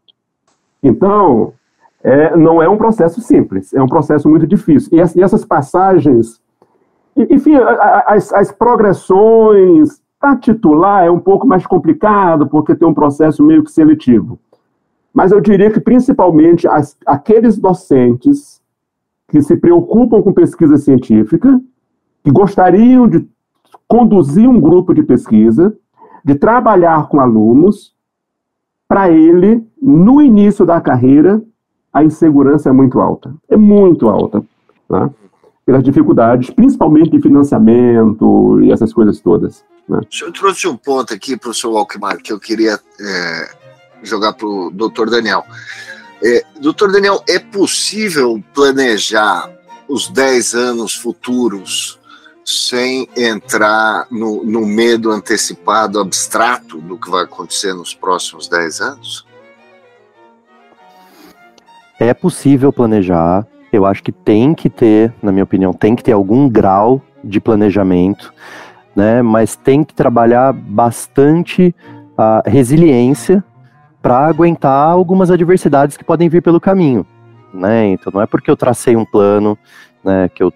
[0.80, 1.52] Então,
[2.06, 4.90] é, não é um processo simples, é um processo muito difícil.
[4.92, 6.40] E, e essas passagens,
[7.16, 7.56] enfim,
[8.06, 13.64] as, as progressões, para titular é um pouco mais complicado, porque tem um processo meio
[13.64, 14.38] que seletivo.
[15.12, 18.62] Mas eu diria que, principalmente, as, aqueles docentes
[19.28, 21.60] que se preocupam com pesquisa científica,
[22.22, 23.28] que gostariam de
[23.88, 25.76] conduzir um grupo de pesquisa,
[26.24, 27.96] de trabalhar com alunos,
[28.86, 31.42] para ele, no início da carreira,
[31.96, 33.34] a insegurança é muito alta.
[33.48, 34.44] É muito alta.
[34.90, 35.10] Né?
[35.64, 39.64] Pelas dificuldades, principalmente de financiamento e essas coisas todas.
[39.88, 40.00] Né?
[40.00, 43.48] O senhor trouxe um ponto aqui, professor Alckmar, que eu queria é,
[44.02, 45.42] jogar para o doutor Daniel.
[46.22, 49.50] É, doutor Daniel, é possível planejar
[49.88, 51.98] os 10 anos futuros
[52.44, 59.26] sem entrar no, no, medo antecipado, abstrato do que vai acontecer nos próximos 10 anos?
[61.98, 63.46] É possível planejar.
[63.72, 67.40] Eu acho que tem que ter, na minha opinião, tem que ter algum grau de
[67.40, 68.32] planejamento,
[68.94, 69.22] né?
[69.22, 71.74] Mas tem que trabalhar bastante
[72.16, 73.42] a resiliência
[74.00, 77.04] para aguentar algumas adversidades que podem vir pelo caminho,
[77.52, 77.88] né?
[77.88, 79.58] Então não é porque eu tracei um plano,
[80.04, 80.52] né, que eu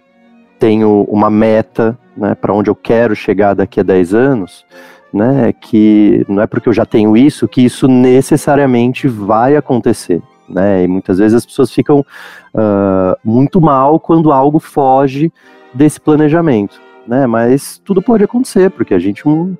[0.59, 4.64] tenho uma meta, né, para onde eu quero chegar daqui a 10 anos,
[5.12, 10.85] né, que não é porque eu já tenho isso que isso necessariamente vai acontecer né?
[10.85, 15.33] E muitas vezes as pessoas ficam uh, muito mal quando algo foge
[15.73, 17.27] desse planejamento, né?
[17.27, 19.57] Mas tudo pode acontecer, porque a gente um,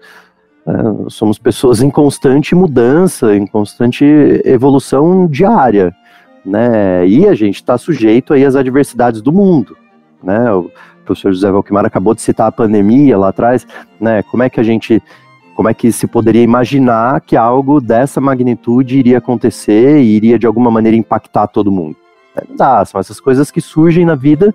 [0.67, 4.05] uh, somos pessoas em constante mudança, em constante
[4.45, 5.95] evolução diária,
[6.45, 7.07] né?
[7.07, 9.77] E a gente está sujeito aí às adversidades do mundo,
[10.23, 10.53] né?
[10.53, 10.71] O
[11.05, 13.67] professor José Valquimar acabou de citar a pandemia lá atrás,
[14.01, 14.23] né?
[14.25, 15.03] Como é que a gente
[15.61, 20.47] como é que se poderia imaginar que algo dessa magnitude iria acontecer e iria de
[20.47, 21.95] alguma maneira impactar todo mundo?
[22.35, 24.55] É, não dá, são essas coisas que surgem na vida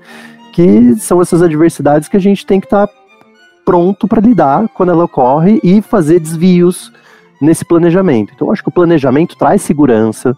[0.51, 2.93] que são essas adversidades que a gente tem que estar tá
[3.63, 6.91] pronto para lidar quando ela ocorre e fazer desvios
[7.39, 8.33] nesse planejamento.
[8.33, 10.35] Então, acho que o planejamento traz segurança,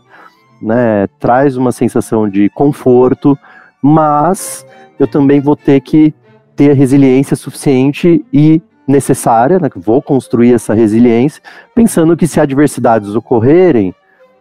[0.62, 3.40] né, traz uma sensação de conforto,
[3.82, 4.66] mas
[5.00, 6.14] eu também vou ter que
[6.58, 11.42] ter resiliência suficiente e necessária, né, vou construir essa resiliência,
[11.76, 13.94] pensando que se adversidades ocorrerem,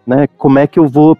[0.06, 1.18] né, como é que eu vou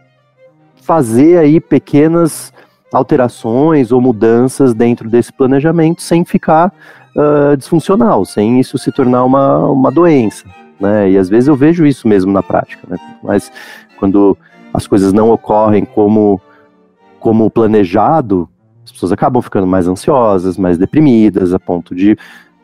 [0.76, 2.52] fazer aí pequenas
[2.92, 6.72] alterações ou mudanças dentro desse planejamento sem ficar
[7.16, 10.46] uh, disfuncional, sem isso se tornar uma, uma doença,
[10.78, 13.50] né, e às vezes eu vejo isso mesmo na prática, né, mas
[13.98, 14.38] quando
[14.72, 16.40] as coisas não ocorrem como,
[17.18, 18.48] como planejado,
[18.84, 22.16] as pessoas acabam ficando mais ansiosas, mais deprimidas, a ponto de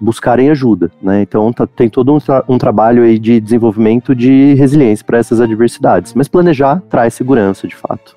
[0.03, 1.23] buscarem ajuda, né?
[1.23, 5.41] Então tá, tem todo um, tra um, trabalho aí de desenvolvimento de resiliência para essas
[5.41, 8.17] adversidades, mas planejar traz segurança, de fato.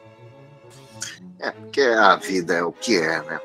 [1.40, 3.40] É, porque a vida é o que é, né?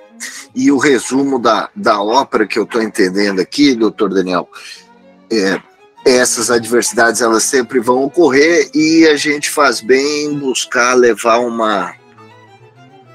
[0.55, 4.49] E o resumo da, da ópera que eu estou entendendo aqui, doutor Daniel,
[5.31, 5.61] é,
[6.05, 11.95] essas adversidades elas sempre vão ocorrer e a gente faz bem buscar levar uma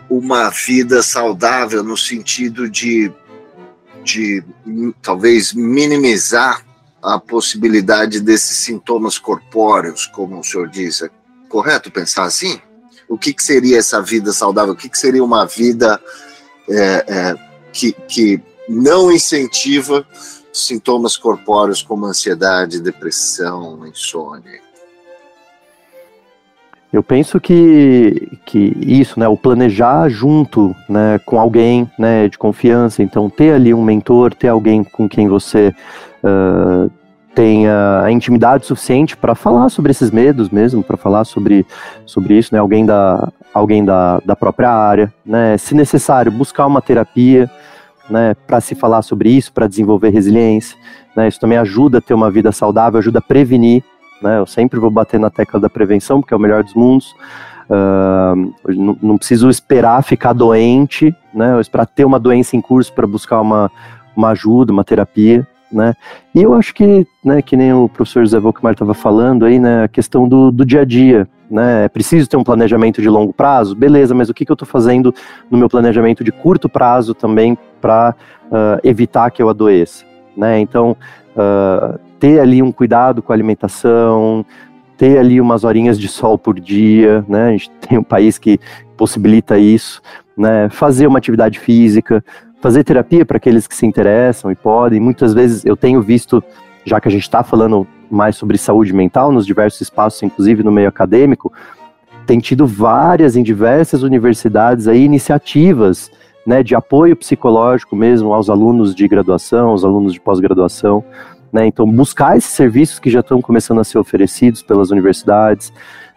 [0.08, 3.12] uma vida saudável no sentido de
[4.06, 4.44] de
[5.02, 6.64] talvez minimizar
[7.02, 11.02] a possibilidade desses sintomas corpóreos, como o senhor diz.
[11.02, 11.10] É
[11.50, 12.62] correto pensar assim?
[13.10, 14.74] O que, que seria essa vida saudável?
[14.74, 16.00] O que, que seria uma vida
[16.70, 17.36] é, é,
[17.74, 20.08] que, que não incentiva
[20.54, 24.62] sintomas corpóreos como ansiedade, depressão, insônia?
[26.96, 33.04] Eu penso que, que isso, né, o planejar junto, né, com alguém, né, de confiança,
[33.04, 35.76] então ter ali um mentor, ter alguém com quem você
[36.24, 36.90] uh,
[37.36, 41.66] tenha a intimidade suficiente para falar sobre esses medos mesmo, para falar sobre,
[42.06, 42.62] sobre isso, né?
[42.62, 45.58] Alguém da, alguém da, da própria área, né?
[45.58, 47.52] Se necessário, buscar uma terapia,
[48.10, 48.38] né?
[48.48, 50.78] Para se falar sobre isso, para desenvolver resiliência,
[51.14, 51.28] né?
[51.28, 53.84] Isso também ajuda a ter uma vida saudável, ajuda a prevenir,
[54.22, 54.40] né?
[54.40, 57.16] Eu sempre vou bater na tecla da prevenção, porque é o melhor dos mundos.
[57.68, 61.56] Uh, não, não, preciso esperar ficar doente, né?
[61.56, 63.72] Ou esperar ter uma doença em curso para buscar uma,
[64.16, 65.94] uma ajuda, uma terapia né?
[66.34, 69.84] E eu acho que, né, que nem o professor Zé Volkmar estava falando aí, né,
[69.84, 71.86] a questão do, do dia a dia, né?
[71.86, 74.68] É preciso ter um planejamento de longo prazo, beleza, mas o que, que eu estou
[74.68, 75.14] fazendo
[75.50, 80.06] no meu planejamento de curto prazo também para uh, ah, evitar que eu adoeça,
[80.36, 80.60] né?
[80.60, 80.96] Então,
[81.36, 84.44] uh, ter ali um cuidado com a alimentação,
[84.98, 87.50] ter ali umas horinhas de sol por dia, né?
[87.50, 88.60] A gente tem um país que
[88.98, 90.02] possibilita isso,
[90.36, 90.68] né?
[90.72, 92.26] Fazer uma atividade física,
[92.60, 95.00] fazer terapia para aqueles que se interessam e podem.
[95.00, 96.44] Muitas vezes eu tenho visto,
[96.84, 100.72] já que a gente está falando mais sobre saúde mental nos diversos espaços, inclusive no
[100.72, 101.54] meio acadêmico,
[102.26, 106.10] tem tido várias em diversas universidades aí iniciativas
[106.46, 111.04] né, de apoio psicológico mesmo aos alunos de graduação, aos alunos de pós-graduação.
[111.56, 115.72] Né, então, buscar esses serviços que já estão começando a ser oferecidos pelas universidades,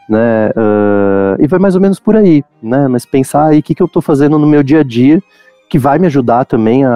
[0.09, 3.72] né, uh, e vai mais ou menos por aí, né, mas pensar aí o que,
[3.72, 5.22] que eu estou fazendo no meu dia a dia
[5.70, 6.91] que vai me ajudar também a,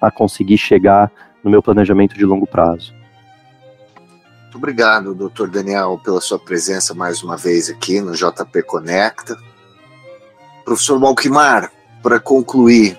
[0.00, 1.08] a, a conseguir chegar
[1.44, 2.92] no meu planejamento de longo prazo.
[4.42, 9.36] Muito obrigado, doutor Daniel, pela sua presença mais uma vez aqui no JP Conecta.
[10.64, 11.70] Professor Malquimar,
[12.02, 12.98] para concluir,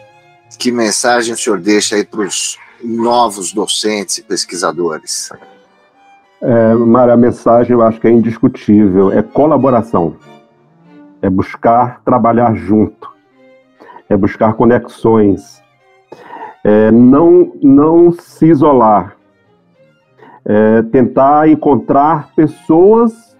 [0.58, 5.32] que mensagem o senhor deixa aí para os novos docentes e pesquisadores?
[6.42, 10.16] É, Mara, a mensagem eu acho que é indiscutível, é colaboração,
[11.22, 13.10] é buscar trabalhar junto,
[14.10, 15.62] é buscar conexões,
[16.64, 19.16] é não, não se isolar,
[20.44, 23.36] é tentar encontrar pessoas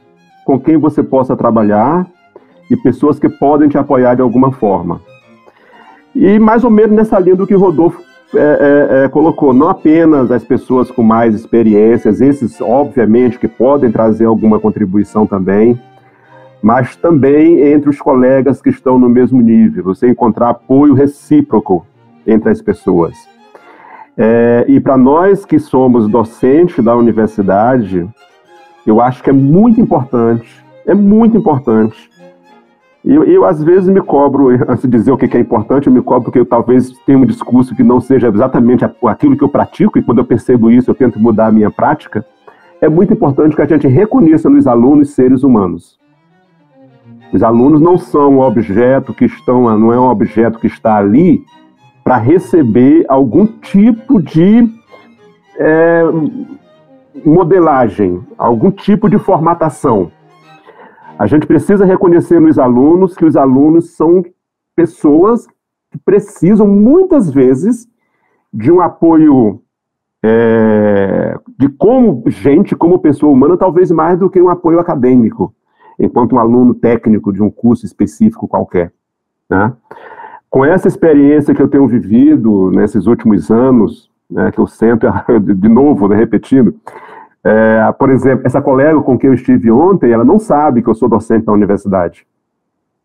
[0.46, 2.08] com quem você possa trabalhar
[2.70, 5.02] e pessoas que podem te apoiar de alguma forma.
[6.16, 10.32] E mais ou menos nessa linha do que Rodolfo é, é, é, colocou, não apenas
[10.32, 15.80] as pessoas com mais experiências, esses obviamente que podem trazer alguma contribuição também,
[16.62, 21.86] mas também entre os colegas que estão no mesmo nível, você encontrar apoio recíproco
[22.26, 23.16] entre as pessoas.
[24.18, 28.08] É, e para nós que somos docentes da universidade,
[28.88, 32.10] eu acho que é muito importante, é muito importante.
[33.06, 36.02] Eu, eu, às vezes me cobro, antes de dizer o que é importante, eu me
[36.02, 40.00] cobro porque eu talvez tenha um discurso que não seja exatamente aquilo que eu pratico,
[40.00, 42.26] e quando eu percebo isso, eu tento mudar a minha prática.
[42.82, 46.00] É muito importante que a gente reconheça nos alunos seres humanos.
[47.32, 51.44] Os alunos não são um objeto que estão, não é um objeto que está ali
[52.04, 54.70] para receber algum tipo de
[55.60, 56.04] é,
[57.26, 60.12] modelagem, algum tipo de formatação.
[61.18, 64.24] A gente precisa reconhecer nos alunos que os alunos são
[64.76, 65.48] pessoas
[65.90, 67.88] que precisam muitas vezes
[68.54, 69.62] de um apoio
[70.22, 75.54] é, de como gente, como pessoa humana, talvez mais do que um apoio acadêmico
[75.98, 78.92] enquanto um aluno técnico de um curso específico qualquer.
[79.50, 79.72] Né?
[80.50, 85.08] Com essa experiência que eu tenho vivido nesses últimos anos, né, que eu sento,
[85.56, 86.76] de novo, né, repetindo,
[87.46, 90.96] é, por exemplo, essa colega com quem eu estive ontem, ela não sabe que eu
[90.96, 92.26] sou docente da universidade.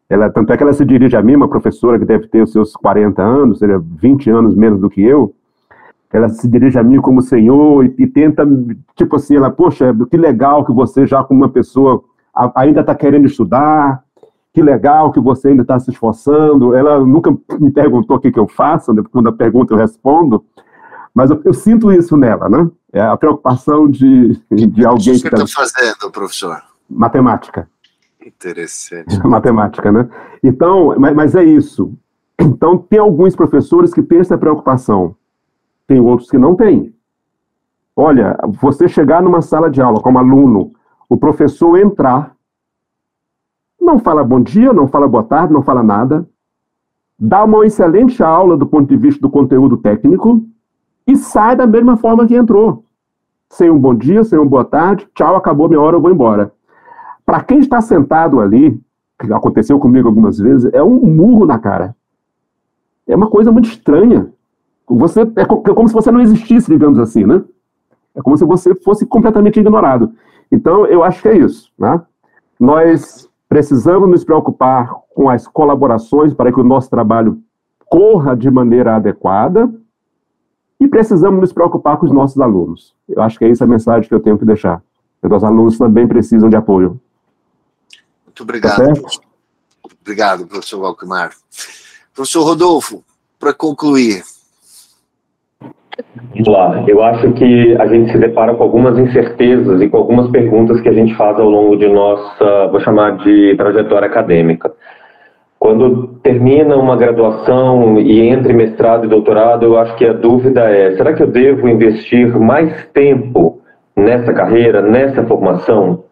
[0.09, 2.51] Ela, tanto é que ela se dirige a mim, uma professora que deve ter os
[2.51, 5.35] seus 40 anos, seja 20 anos menos do que eu,
[6.11, 8.49] ela se dirige a mim como senhor e, e tenta,
[8.97, 12.03] tipo assim, ela, poxa, que legal que você já como uma pessoa
[12.55, 14.03] ainda está querendo estudar,
[14.55, 16.75] que legal que você ainda está se esforçando.
[16.75, 17.31] Ela nunca
[17.61, 19.03] me perguntou o que, que eu faço, né?
[19.13, 20.43] quando a pergunta eu respondo,
[21.15, 22.69] mas eu, eu, sinto isso nela, né?
[22.93, 25.47] É a preocupação de, de alguém que está...
[25.47, 26.61] fazendo, professor?
[26.89, 27.69] Matemática.
[28.25, 29.19] Interessante.
[29.25, 30.09] Matemática, né?
[30.43, 31.93] Então, mas, mas é isso.
[32.39, 35.15] Então, tem alguns professores que têm essa preocupação,
[35.87, 36.95] tem outros que não têm.
[37.95, 40.73] Olha, você chegar numa sala de aula como aluno
[41.09, 42.35] o professor entrar,
[43.81, 46.27] não fala bom dia, não fala boa tarde, não fala nada,
[47.19, 50.43] dá uma excelente aula do ponto de vista do conteúdo técnico
[51.11, 52.85] e sai da mesma forma que entrou.
[53.49, 56.53] Sem um bom dia, sem um boa tarde, tchau, acabou minha hora, eu vou embora.
[57.27, 58.81] Para quem está sentado ali,
[59.19, 61.97] que aconteceu comigo algumas vezes, é um murro na cara.
[63.09, 64.33] É uma coisa muito estranha.
[64.89, 67.43] Você é, é como se você não existisse, digamos assim, né?
[68.15, 70.13] É como se você fosse completamente ignorado.
[70.51, 71.73] Então, eu acho que é isso.
[71.79, 72.01] Né?
[72.59, 77.41] Nós precisamos nos preocupar com as colaborações para que o nosso trabalho
[77.89, 79.73] corra de maneira adequada,
[80.81, 82.95] E precisamos nos preocupar com os nossos alunos.
[83.07, 84.83] Eu acho que é essa a mensagem que eu tenho que deixar.
[85.23, 86.99] Os nossos alunos também precisam de apoio.
[88.25, 88.95] Muito obrigado.
[88.95, 89.11] Tá
[90.03, 91.33] obrigado, professor Valcmar.
[92.15, 93.05] Professor Rodolfo,
[93.39, 94.23] para concluir.
[96.33, 96.85] Vamos lá.
[96.89, 100.89] Eu acho que a gente se depara com algumas incertezas e com algumas perguntas que
[100.89, 104.73] a gente faz ao longo de nossa, vou chamar de trajetória acadêmica.
[105.61, 110.63] Quando termina uma graduação e entra em mestrado e doutorado, eu acho que a dúvida
[110.63, 113.61] é: será que eu devo investir mais tempo
[113.95, 116.05] nessa carreira, nessa formação?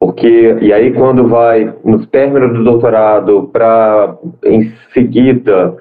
[0.00, 5.76] Porque, e aí, quando vai no término do doutorado, para em seguida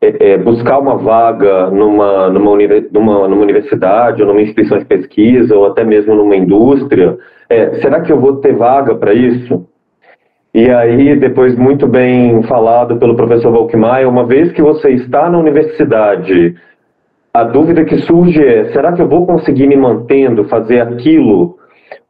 [0.00, 5.56] é, é, buscar uma vaga numa, numa, numa, numa, universidade, ou numa instituição de pesquisa,
[5.56, 7.18] ou até mesmo numa indústria,
[7.48, 9.66] é, será que eu vou ter vaga para isso?
[10.54, 15.38] E aí, depois, muito bem falado pelo professor Volkmaier, uma vez que você está na
[15.38, 16.54] universidade,
[17.32, 21.56] a dúvida que surge é: será que eu vou conseguir me mantendo, fazer aquilo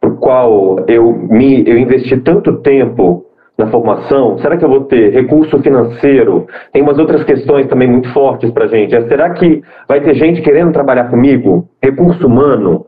[0.00, 3.24] por qual eu, me, eu investi tanto tempo
[3.56, 4.36] na formação?
[4.38, 6.48] Será que eu vou ter recurso financeiro?
[6.72, 8.92] Tem umas outras questões também muito fortes para a gente.
[8.96, 11.68] É, será que vai ter gente querendo trabalhar comigo?
[11.80, 12.86] Recurso humano?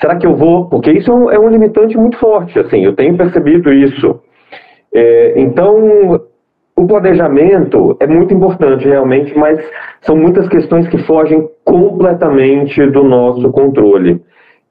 [0.00, 0.68] Será que eu vou?
[0.68, 2.56] Porque isso é um, é um limitante muito forte.
[2.56, 4.20] Assim, eu tenho percebido isso.
[4.94, 6.20] É, então,
[6.76, 9.58] o planejamento é muito importante realmente, mas
[10.00, 14.20] são muitas questões que fogem completamente do nosso controle.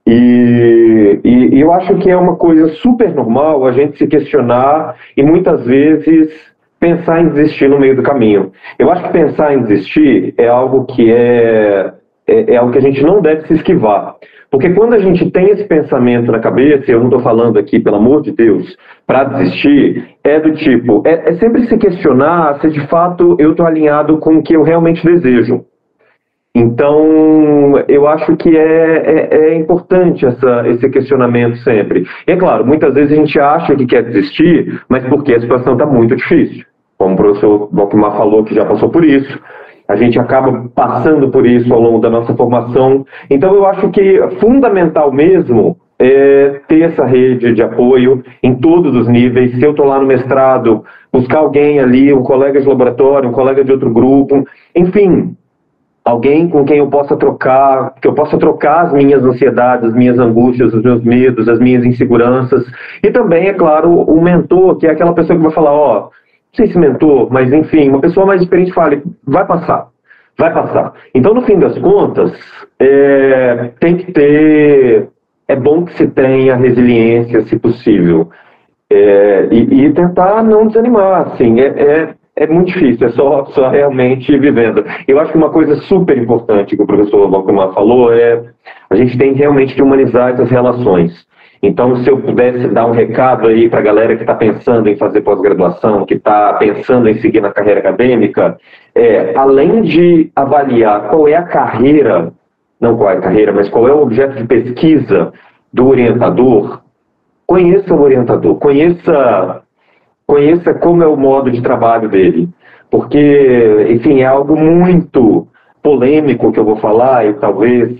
[0.06, 4.96] E, e, e, eu acho que é uma coisa super normal a gente se questionar
[5.16, 6.34] e muitas vezes
[6.80, 8.52] pensar em desistir no meio do caminho.
[8.80, 11.94] Eu acho que pensar em desistir é algo que é,
[12.28, 14.16] é, é algo que a gente não deve se esquivar.
[14.52, 17.96] Porque quando a gente tem esse pensamento na cabeça, eu não estou falando aqui, pelo
[17.96, 18.76] amor de Deus,
[19.08, 23.66] para desistir, é do tipo, é, é, sempre se questionar se de fato eu estou
[23.66, 25.64] alinhado com o que eu realmente desejo.
[26.54, 32.06] Então, eu acho que é, é, é importante essa, esse questionamento sempre.
[32.28, 35.74] E é claro, muitas vezes a gente acha que quer desistir, mas porque a situação
[35.74, 36.66] está muito difícil.
[36.98, 39.40] Como o professor Valkmar falou, que já passou por isso,
[39.88, 43.06] a gente acaba passando por isso ao longo da nossa formação.
[43.30, 48.96] Então, eu acho que é fundamental mesmo é ter essa rede de apoio em todos
[48.96, 49.54] os níveis.
[49.54, 53.64] Se eu estou lá no mestrado, buscar alguém ali, um colega de laboratório, um colega
[53.64, 54.44] de outro grupo,
[54.76, 55.36] enfim,
[56.04, 60.18] alguém com quem eu possa trocar, que eu possa trocar as minhas ansiedades, as minhas
[60.18, 62.66] angústias, os meus medos, as minhas inseguranças.
[63.04, 66.21] E também, é claro, o mentor, que é aquela pessoa que vai falar, ó, oh,
[66.54, 69.88] sei se mentor, mas enfim, uma pessoa mais experiente fale, vai passar,
[70.38, 70.94] vai passar.
[71.14, 72.32] Então, no fim das contas,
[72.80, 75.08] é, tem que ter,
[75.48, 78.30] é bom que se tenha resiliência, se possível,
[78.90, 83.70] é, e, e, tentar não desanimar, assim, é, é, é, muito difícil, é só, só
[83.70, 84.84] realmente vivendo.
[85.08, 88.44] Eu acho que uma coisa super importante que o professor Valcomar falou é
[88.90, 91.26] a gente tem realmente que humanizar essas relações.
[91.64, 94.98] Então, se eu pudesse dar um recado aí para a galera que está pensando em
[94.98, 98.58] fazer pós-graduação, que está pensando em seguir na carreira acadêmica,
[98.96, 102.34] é, além de avaliar qual é a carreira,
[102.80, 105.32] não qual é a carreira, mas qual é o objeto de pesquisa
[105.72, 106.82] do orientador,
[107.46, 109.62] conheça o orientador, conheça,
[110.26, 112.50] conheça como é o modo de trabalho dele.
[112.90, 115.48] Porque, enfim, é algo muito
[115.82, 118.00] polêmico que eu vou falar e talvez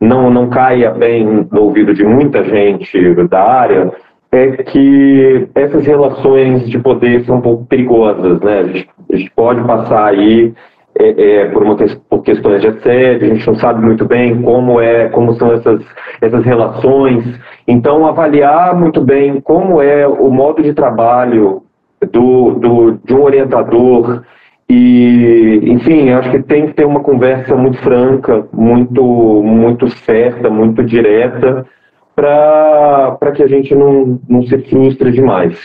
[0.00, 3.92] não, não caia bem no ouvido de muita gente da área,
[4.32, 8.60] é que essas relações de poder são um pouco perigosas, né?
[8.60, 10.54] A gente, a gente pode passar aí
[10.98, 11.76] é, é, por, uma,
[12.08, 15.82] por questões de assédio, a gente não sabe muito bem como é, como são essas,
[16.20, 17.24] essas relações.
[17.66, 21.62] Então, avaliar muito bem como é o modo de trabalho
[22.12, 24.22] do, do, de um orientador
[24.72, 30.84] e, enfim, acho que tem que ter uma conversa muito franca, muito, muito certa, muito
[30.84, 31.66] direta,
[32.14, 35.58] para que a gente não, não se frustre demais.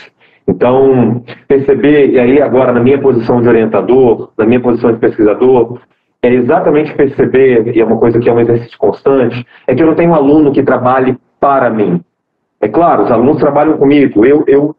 [0.48, 5.78] Então, perceber, e aí agora na minha posição de orientador, na minha posição de pesquisador,
[6.20, 9.86] é exatamente perceber, e é uma coisa que é um exercício constante, é que eu
[9.86, 12.00] não tenho um aluno que trabalhe para mim.
[12.60, 14.74] É claro, os alunos trabalham comigo, eu, eu,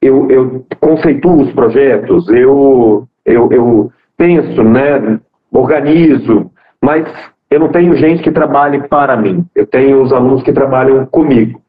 [0.00, 5.18] eu, eu conceituo os projetos, eu eu, eu penso, né,
[5.52, 6.50] organizo,
[6.82, 7.06] mas
[7.50, 11.60] eu não tenho gente que trabalhe para mim, eu tenho os alunos que trabalham comigo.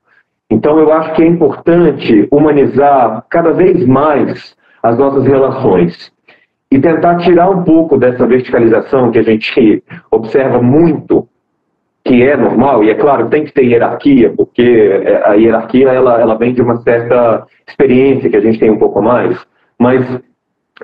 [0.50, 6.12] Então, eu acho que é importante humanizar cada vez mais as nossas relações
[6.72, 11.28] e tentar tirar um pouco dessa verticalização que a gente observa muito,
[12.04, 16.36] que é normal, e é claro, tem que ter hierarquia, porque a hierarquia ela, ela
[16.36, 19.40] vem de uma certa experiência que a gente tem um pouco mais,
[19.80, 20.06] mas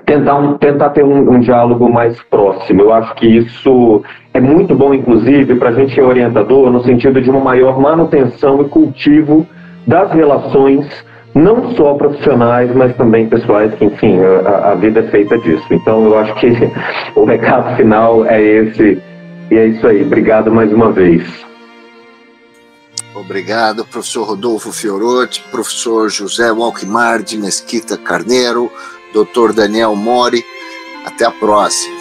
[0.04, 2.82] tentar, um, tentar ter um, um, diálogo mais próximo.
[2.82, 4.02] Eu acho que isso
[4.34, 7.80] é muito bom, inclusive, para a gente que é orientador, no sentido de uma maior
[7.80, 9.46] manutenção e cultivo
[9.86, 10.86] das relações,
[11.34, 15.66] não só profissionais, mas também pessoais, que, enfim, a, a vida é feita disso.
[15.70, 16.48] Então, eu acho que
[17.14, 19.00] o recado final é esse,
[19.50, 20.02] e é isso aí.
[20.02, 21.46] Obrigado mais uma vez.
[23.14, 28.70] Obrigado, professor Rodolfo Fiorotti, professor José Walkmar de Mesquita Carneiro,
[29.12, 30.44] doutor Daniel Mori.
[31.04, 31.95] Até a próxima.